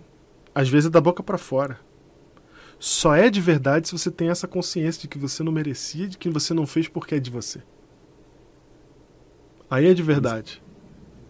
[0.53, 1.79] às vezes é da boca para fora.
[2.79, 6.17] Só é de verdade se você tem essa consciência de que você não merecia, de
[6.17, 7.61] que você não fez porque é de você.
[9.69, 10.61] Aí é de verdade.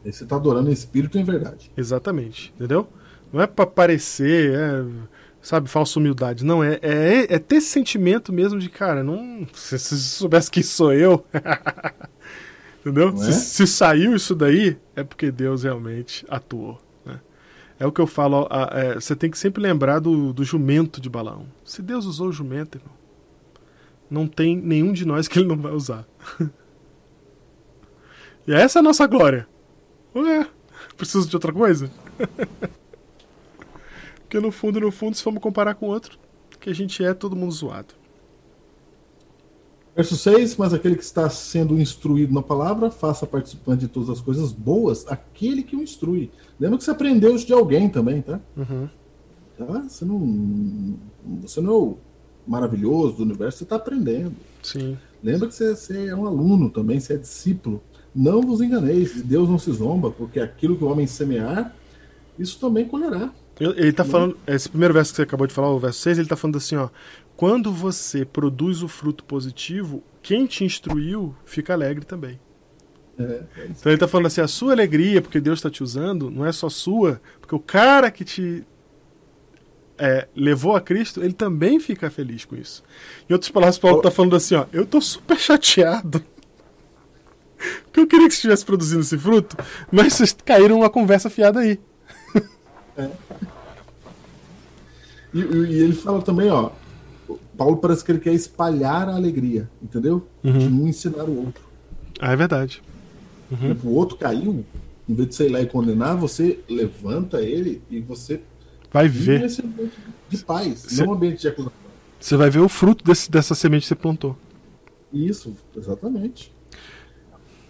[0.03, 1.72] aí você está adorando em espírito em verdade.
[1.78, 2.53] Exatamente.
[2.56, 2.88] Entendeu?
[3.32, 4.86] Não é para parecer, é,
[5.48, 6.43] sabe, falsa humildade.
[6.43, 9.48] Não, é, é, é ter esse sentimento mesmo de, cara, não.
[9.54, 11.26] Se, se soubesse que sou eu.
[12.82, 13.12] Entendeu?
[13.12, 13.34] Não Se, é?
[13.34, 16.80] se saiu isso daí, é porque Deus realmente atuou.
[17.06, 17.20] né?
[17.80, 21.02] É o que eu falo, a- é, você tem que sempre lembrar do, do jumento
[21.02, 21.48] de Balaão.
[21.64, 22.93] Se Deus usou o jumento, irmão,
[24.10, 26.06] não tem nenhum de nós que ele não vai usar.
[28.48, 29.48] e essa é a nossa glória.
[30.16, 30.48] Ué,
[30.96, 31.89] preciso de outra coisa?
[34.26, 36.18] Porque no fundo, no fundo, se formos comparar com outro,
[36.60, 37.94] que a gente é todo mundo zoado.
[39.96, 44.20] Verso 6, mas aquele que está sendo instruído na palavra, faça participante de todas as
[44.20, 46.32] coisas boas, aquele que o instrui.
[46.60, 48.42] Lembra que você aprendeu isso de alguém também, tá?
[48.58, 48.90] Uhum.
[49.58, 49.86] Tá?
[49.88, 50.98] Você não,
[51.42, 51.98] você não é o
[52.46, 54.36] maravilhoso do universo, você está aprendendo.
[54.62, 54.98] Sim.
[55.24, 57.82] Lembra que você, você é um aluno também, você é discípulo.
[58.14, 61.74] Não vos enganeis, de Deus não se zomba, porque aquilo que o homem semear,
[62.38, 63.32] isso também colherá.
[63.60, 66.28] Ele tá falando, esse primeiro verso que você acabou de falar, o verso 6, ele
[66.28, 66.89] tá falando assim, ó.
[67.38, 72.39] Quando você produz o fruto positivo, quem te instruiu fica alegre também.
[73.18, 73.68] É, é.
[73.70, 76.51] Então ele tá falando assim, a sua alegria, porque Deus tá te usando, não é
[76.51, 78.66] só sua, porque o cara que te
[79.97, 82.84] é, levou a Cristo, ele também fica feliz com isso.
[83.30, 86.24] Em outras palavras, Paulo tá falando assim, ó, eu tô super chateado.
[87.86, 89.56] Porque eu queria que você estivesse produzindo esse fruto,
[89.91, 91.80] mas vocês caíram numa conversa fiada aí.
[95.34, 95.41] E, e-
[95.74, 96.72] e ele fala também, ó.
[97.58, 100.28] Paulo parece que ele quer espalhar a alegria, entendeu?
[100.43, 101.64] De um ensinar o outro.
[102.20, 102.82] Ah, é verdade.
[103.50, 104.66] Por exemplo, O outro caiu,
[105.08, 108.41] em vez de ir lá e condenar, você levanta ele e você
[108.91, 109.43] Vai ver.
[109.43, 109.64] ambiente
[110.30, 111.74] de paz, Você- não um ambiente de acusação.
[112.20, 114.36] Você vai ver o fruto desse- dessa semente que você plantou.
[115.14, 116.52] Isso, exatamente.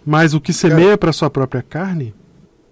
[0.04, 2.14] Mas o que semeia para sua própria carne,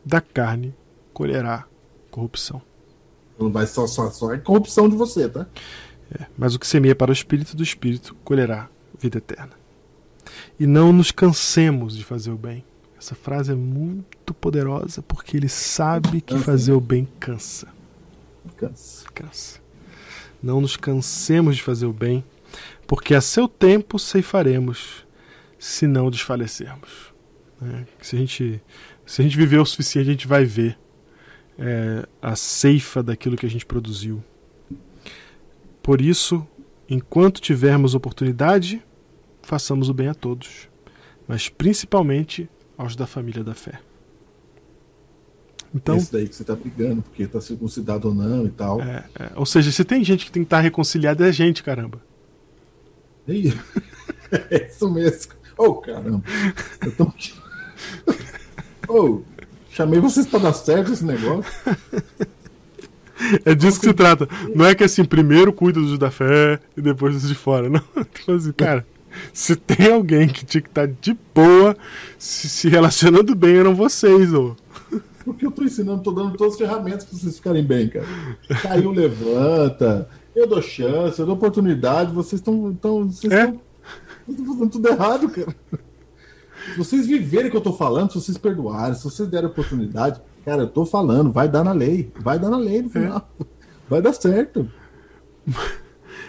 [0.04, 0.74] da carne
[1.12, 1.66] colherá
[2.14, 2.62] corrupção.
[3.38, 5.48] Não vai só, só, só é corrupção de você, tá?
[6.16, 9.50] É, Mas o que semeia para o espírito do espírito colherá vida eterna.
[10.58, 12.64] E não nos cansemos de fazer o bem.
[12.96, 17.66] Essa frase é muito poderosa porque ele sabe que fazer o bem cansa.
[18.56, 19.06] Cansa.
[19.12, 19.60] Cansa.
[20.40, 22.24] Não nos cansemos de fazer o bem,
[22.86, 25.04] porque a seu tempo ceifaremos,
[25.58, 27.12] se não desfalecermos.
[27.60, 28.62] É, se, a gente,
[29.04, 30.78] se a gente viver o suficiente, a gente vai ver
[31.58, 34.22] é, a ceifa daquilo que a gente produziu.
[35.82, 36.46] Por isso,
[36.88, 38.82] enquanto tivermos oportunidade,
[39.42, 40.68] façamos o bem a todos,
[41.28, 43.80] mas principalmente aos da família da fé.
[45.74, 48.80] Então, Esse daí que você está brigando, porque está circuncidado ou não e tal.
[48.80, 51.64] É, é, ou seja, se tem gente que tem que estar tá reconciliada, é gente,
[51.64, 52.00] caramba.
[54.50, 55.32] é isso mesmo.
[55.58, 56.22] Oh, caramba.
[56.80, 57.12] Eu tô...
[58.88, 59.22] oh,
[59.74, 61.44] chamei vocês para dar certo esse negócio.
[63.44, 64.28] É disso que se trata.
[64.54, 67.68] Não é que assim, primeiro cuida dos da fé e depois dos de fora.
[67.70, 67.80] Não.
[68.12, 68.84] Tipo assim, cara,
[69.32, 71.76] se tem alguém que tinha que estar tá de boa,
[72.18, 74.56] se, se relacionando bem, eram vocês, ô.
[75.24, 78.04] Porque eu tô ensinando, tô dando todas as ferramentas para vocês ficarem bem, cara.
[78.60, 82.74] Caiu, levanta, eu dou chance, eu dou oportunidade, vocês estão.
[82.74, 83.54] Tão, vocês é?
[84.28, 85.54] estão fazendo tudo errado, cara.
[86.72, 90.20] Se vocês viverem o que eu tô falando, se vocês perdoarem, se vocês derem oportunidade,
[90.44, 92.10] cara, eu tô falando, vai dar na lei.
[92.20, 93.28] Vai dar na lei no final.
[93.40, 93.44] É.
[93.88, 94.70] Vai dar certo.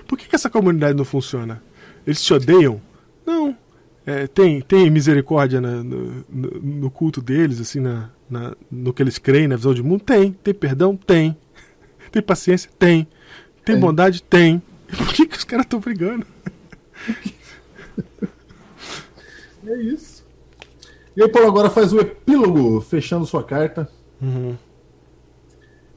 [0.07, 1.63] Por que, que essa comunidade não funciona?
[2.05, 2.81] Eles te odeiam?
[3.25, 3.55] Não.
[4.05, 9.17] É, tem, tem misericórdia na, no, no, culto deles, assim, na, na, no que eles
[9.17, 10.03] creem, na visão de mundo?
[10.03, 10.31] Tem.
[10.31, 10.95] Tem perdão?
[10.95, 11.36] Tem.
[12.11, 12.69] Tem paciência?
[12.77, 13.07] Tem.
[13.63, 14.21] Tem, bondade?
[14.21, 14.61] Tem.
[14.95, 16.25] Por que, que os caras estão brigando?
[19.67, 20.14] É isso.
[21.16, 23.89] E aí, Paulo, agora faz o epílogo, fechando sua carta.
[24.22, 24.55] Uhum.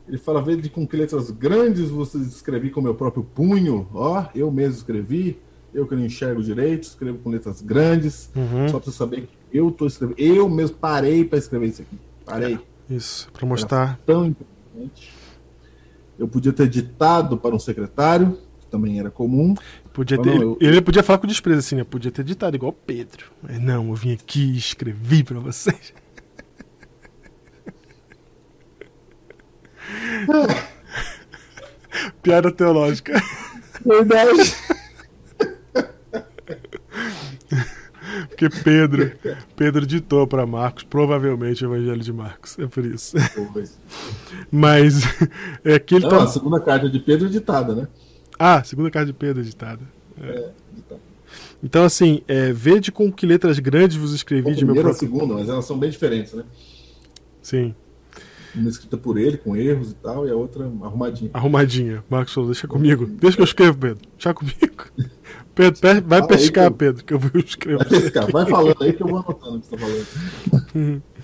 [0.06, 3.88] Ele fala, vede com que letras grandes você escrevi com meu próprio punho.
[3.92, 5.38] Ó, eu mesmo escrevi.
[5.74, 8.30] Eu que não enxergo direito, escrevo com letras grandes.
[8.34, 8.68] Uhum.
[8.68, 10.18] Só para saber que eu tô escrevendo.
[10.18, 11.98] Eu mesmo parei para escrever isso aqui.
[12.24, 12.54] Parei.
[12.88, 13.88] É, isso, para mostrar.
[13.88, 15.12] Era tão importante.
[16.18, 19.54] Eu podia ter ditado para um secretário, que também era comum.
[19.98, 20.56] Podia ter, não, eu...
[20.60, 21.82] Ele podia falar com desprezo assim, né?
[21.82, 23.32] Podia ter ditado igual Pedro.
[23.42, 25.92] Mas não, eu vim aqui e escrevi para vocês.
[32.22, 33.20] Piada teológica.
[33.84, 34.54] Verdade.
[38.28, 39.10] Porque Pedro,
[39.56, 42.56] Pedro ditou para Marcos, provavelmente o Evangelho de Marcos.
[42.56, 43.16] É por isso.
[44.48, 45.02] Mas
[45.64, 46.22] é que ele Não, tá...
[46.22, 47.88] a segunda carta de Pedro é ditada, né?
[48.38, 49.82] Ah, segunda carta de Pedro é ditada.
[50.20, 50.30] É.
[50.30, 50.96] é
[51.62, 54.92] Então, assim, é, vede com que letras grandes vos escrevi de meu próprio...
[54.92, 56.44] a segunda, mas elas são bem diferentes, né?
[57.42, 57.74] Sim.
[58.54, 61.30] Uma escrita por ele, com erros e tal, e a outra arrumadinha.
[61.34, 62.04] Arrumadinha.
[62.08, 63.06] Marcos falou, deixa comigo.
[63.06, 64.08] Deixa que eu escrevo, Pedro.
[64.16, 64.84] Deixa comigo.
[65.54, 67.78] Pedro, vai Fala pescar, Pedro, que eu vou escrever.
[67.78, 71.02] Vai pescar, vai falando aí que eu vou anotando o que você tá falando.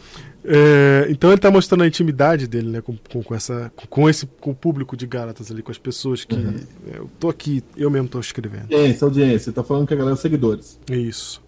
[0.46, 4.26] É, então ele está mostrando a intimidade dele, né, com, com, com, essa, com esse,
[4.26, 6.60] com o público de Gálatas ali, com as pessoas que uhum.
[6.86, 8.64] eu tô aqui, eu mesmo estou escrevendo.
[8.64, 10.78] Audiência, audiência, está falando que a galera é seguidores.
[10.90, 11.42] Isso.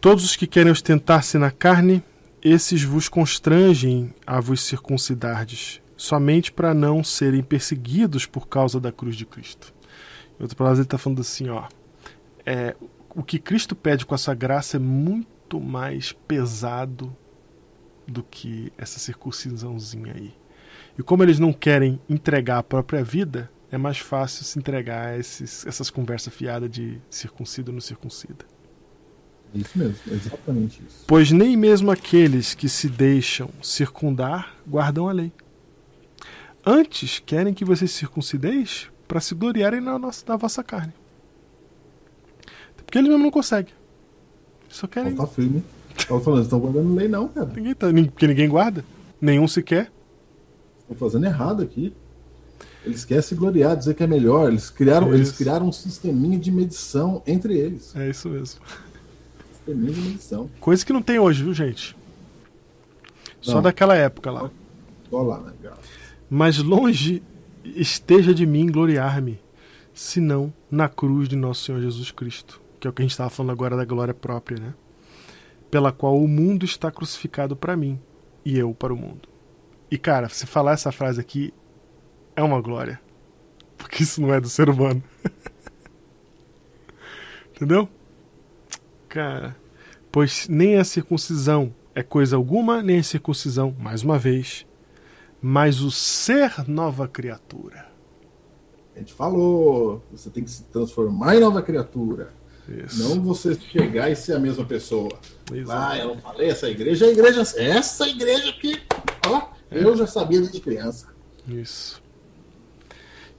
[0.00, 2.02] Todos os que querem ostentar-se na carne,
[2.42, 9.14] esses vos constrangem a vos circuncidardes, somente para não serem perseguidos por causa da cruz
[9.14, 9.74] de Cristo.
[10.40, 11.64] Em outras palavras, ele está falando assim, ó.
[12.44, 12.74] É,
[13.14, 17.14] o que Cristo pede com essa graça é muito mais pesado
[18.06, 20.34] do que essa circuncisãozinha aí.
[20.98, 25.18] E como eles não querem entregar a própria vida, é mais fácil se entregar a
[25.18, 28.44] esses, essas conversas fiadas de circuncido no circuncida.
[29.54, 31.04] Isso mesmo, exatamente isso.
[31.06, 35.32] Pois nem mesmo aqueles que se deixam circundar guardam a lei.
[36.64, 40.94] Antes querem que vocês circuncideis para se gloriarem na, nossa, na vossa carne.
[42.76, 43.74] Porque eles mesmo não conseguem.
[44.68, 45.16] Só querem.
[45.26, 45.62] Firme.
[46.06, 47.50] Tava falando, estão guardando lei, não, cara.
[47.54, 48.84] Ninguém tá, porque ninguém guarda.
[49.20, 49.90] Nenhum sequer.
[50.80, 51.92] Estão fazendo errado aqui.
[52.84, 54.48] Eles querem se gloriar, dizer que é melhor.
[54.48, 57.94] Eles criaram, eles criaram um sisteminha de medição entre eles.
[57.94, 58.60] É isso mesmo.
[59.52, 60.50] Sisteminha de medição.
[60.58, 61.96] Coisa que não tem hoje, viu, gente?
[63.40, 63.62] Só não.
[63.62, 64.50] daquela época lá.
[65.08, 65.52] Só lá, né,
[66.28, 67.22] Mas longe
[67.64, 69.38] esteja de mim gloriar-me,
[69.94, 73.30] senão na cruz de nosso Senhor Jesus Cristo, que é o que a gente estava
[73.30, 74.74] falando agora da glória própria, né?
[75.72, 77.98] Pela qual o mundo está crucificado para mim
[78.44, 79.26] e eu para o mundo.
[79.90, 81.52] E cara, se falar essa frase aqui
[82.36, 83.00] é uma glória,
[83.78, 85.02] porque isso não é do ser humano.
[87.56, 87.88] Entendeu?
[89.08, 89.56] Cara,
[90.10, 94.66] pois nem a circuncisão é coisa alguma, nem a circuncisão, mais uma vez,
[95.40, 97.90] mas o ser nova criatura.
[98.94, 102.41] A gente falou, você tem que se transformar em nova criatura.
[102.68, 103.02] Isso.
[103.02, 105.18] Não você chegar e ser a mesma pessoa.
[105.52, 105.92] Exato.
[105.92, 108.80] Ah, eu não falei essa igreja, a igreja, essa igreja aqui,
[109.26, 109.82] ó, é.
[109.82, 111.08] eu já sabia desde criança.
[111.48, 112.00] Isso.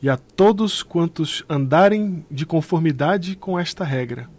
[0.01, 4.29] e a todos quantos andarem de conformidade com esta regra.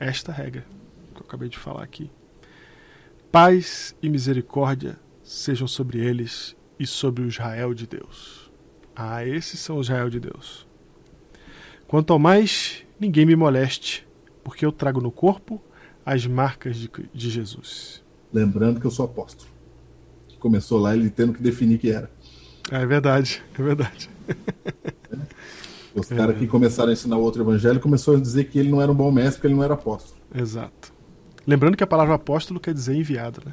[0.00, 0.66] Esta regra
[1.14, 2.10] que eu acabei de falar aqui.
[3.30, 8.50] Paz e misericórdia sejam sobre eles e sobre o Israel de Deus.
[8.96, 10.66] Ah, esses são o Israel de Deus.
[11.86, 14.06] Quanto ao mais, ninguém me moleste,
[14.42, 15.62] porque eu trago no corpo
[16.04, 18.02] as marcas de, de Jesus.
[18.32, 19.50] Lembrando que eu sou apóstolo.
[20.38, 22.10] Começou lá ele tendo que definir que era.
[22.70, 24.10] Ah, é verdade, é verdade.
[25.94, 28.68] Os é caras que começaram a ensinar o outro evangelho começaram a dizer que ele
[28.68, 30.20] não era um bom mestre porque ele não era apóstolo.
[30.34, 30.92] Exato.
[31.46, 33.52] Lembrando que a palavra apóstolo quer dizer enviado, né?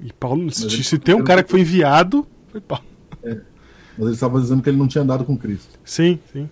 [0.00, 2.84] E Paulo, se, se tem um cara que foi enviado, foi Paulo.
[3.22, 3.40] É.
[3.96, 5.78] Mas ele estava dizendo que ele não tinha andado com Cristo.
[5.84, 6.48] Sim, sim.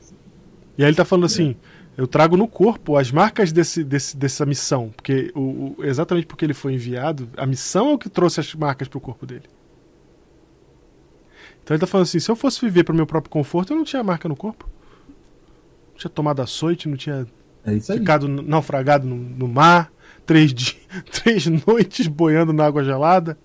[0.77, 1.57] E aí ele está falando assim:
[1.97, 4.91] eu trago no corpo as marcas desse, desse, dessa missão.
[4.95, 5.41] Porque o,
[5.79, 8.99] o, exatamente porque ele foi enviado, a missão é o que trouxe as marcas para
[8.99, 9.45] o corpo dele.
[11.63, 13.77] Então ele está falando assim: se eu fosse viver para o meu próprio conforto, eu
[13.77, 14.69] não tinha marca no corpo.
[15.91, 17.27] Não tinha tomado açoite, não tinha
[17.65, 19.93] é ficado naufragado no, no mar,
[20.25, 20.77] três, dias,
[21.13, 23.37] três noites boiando na água gelada.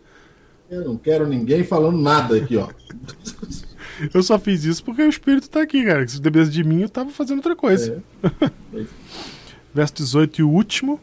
[0.70, 2.70] Eu não quero ninguém falando nada aqui, ó.
[4.14, 6.08] Eu só fiz isso porque o Espírito tá aqui, cara.
[6.08, 8.04] Se dependesse de mim, eu tava fazendo outra coisa.
[8.24, 8.86] É.
[9.74, 11.00] Verso 18 e o último.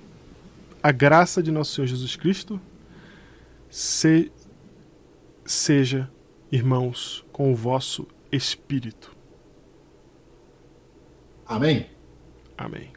[0.82, 2.60] A graça de nosso Senhor Jesus Cristo
[3.70, 4.32] se...
[5.46, 6.10] seja,
[6.50, 9.14] irmãos, com o vosso Espírito.
[11.46, 11.86] Amém?
[12.56, 12.90] Amém.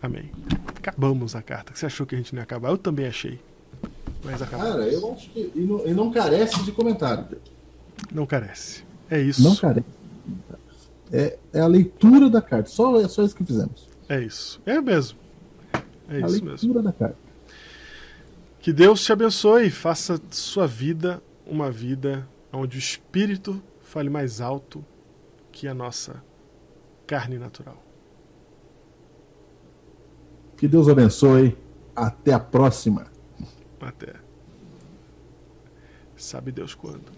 [0.00, 0.30] Amém.
[0.76, 1.72] Acabamos a carta.
[1.74, 2.70] Você achou que a gente não ia acabar?
[2.70, 3.38] Eu também achei.
[4.24, 4.72] Mas acabamos.
[4.72, 5.52] Cara, eu acho que.
[5.54, 7.38] E não, e não carece de comentário.
[8.12, 8.84] Não carece.
[9.10, 9.42] É isso.
[9.42, 9.86] Não carece.
[11.12, 12.68] É, é a leitura da carta.
[12.68, 13.88] Só, é só isso que fizemos.
[14.08, 14.60] É isso.
[14.64, 15.18] É mesmo.
[16.08, 16.82] É a isso leitura mesmo.
[16.82, 17.16] da carta.
[18.60, 19.70] Que Deus te abençoe.
[19.70, 24.84] Faça sua vida uma vida onde o espírito fale mais alto
[25.50, 26.22] que a nossa
[27.06, 27.82] carne natural.
[30.56, 31.56] Que Deus abençoe.
[31.96, 33.06] Até a próxima.
[33.80, 34.14] Até.
[36.16, 37.17] Sabe Deus quando.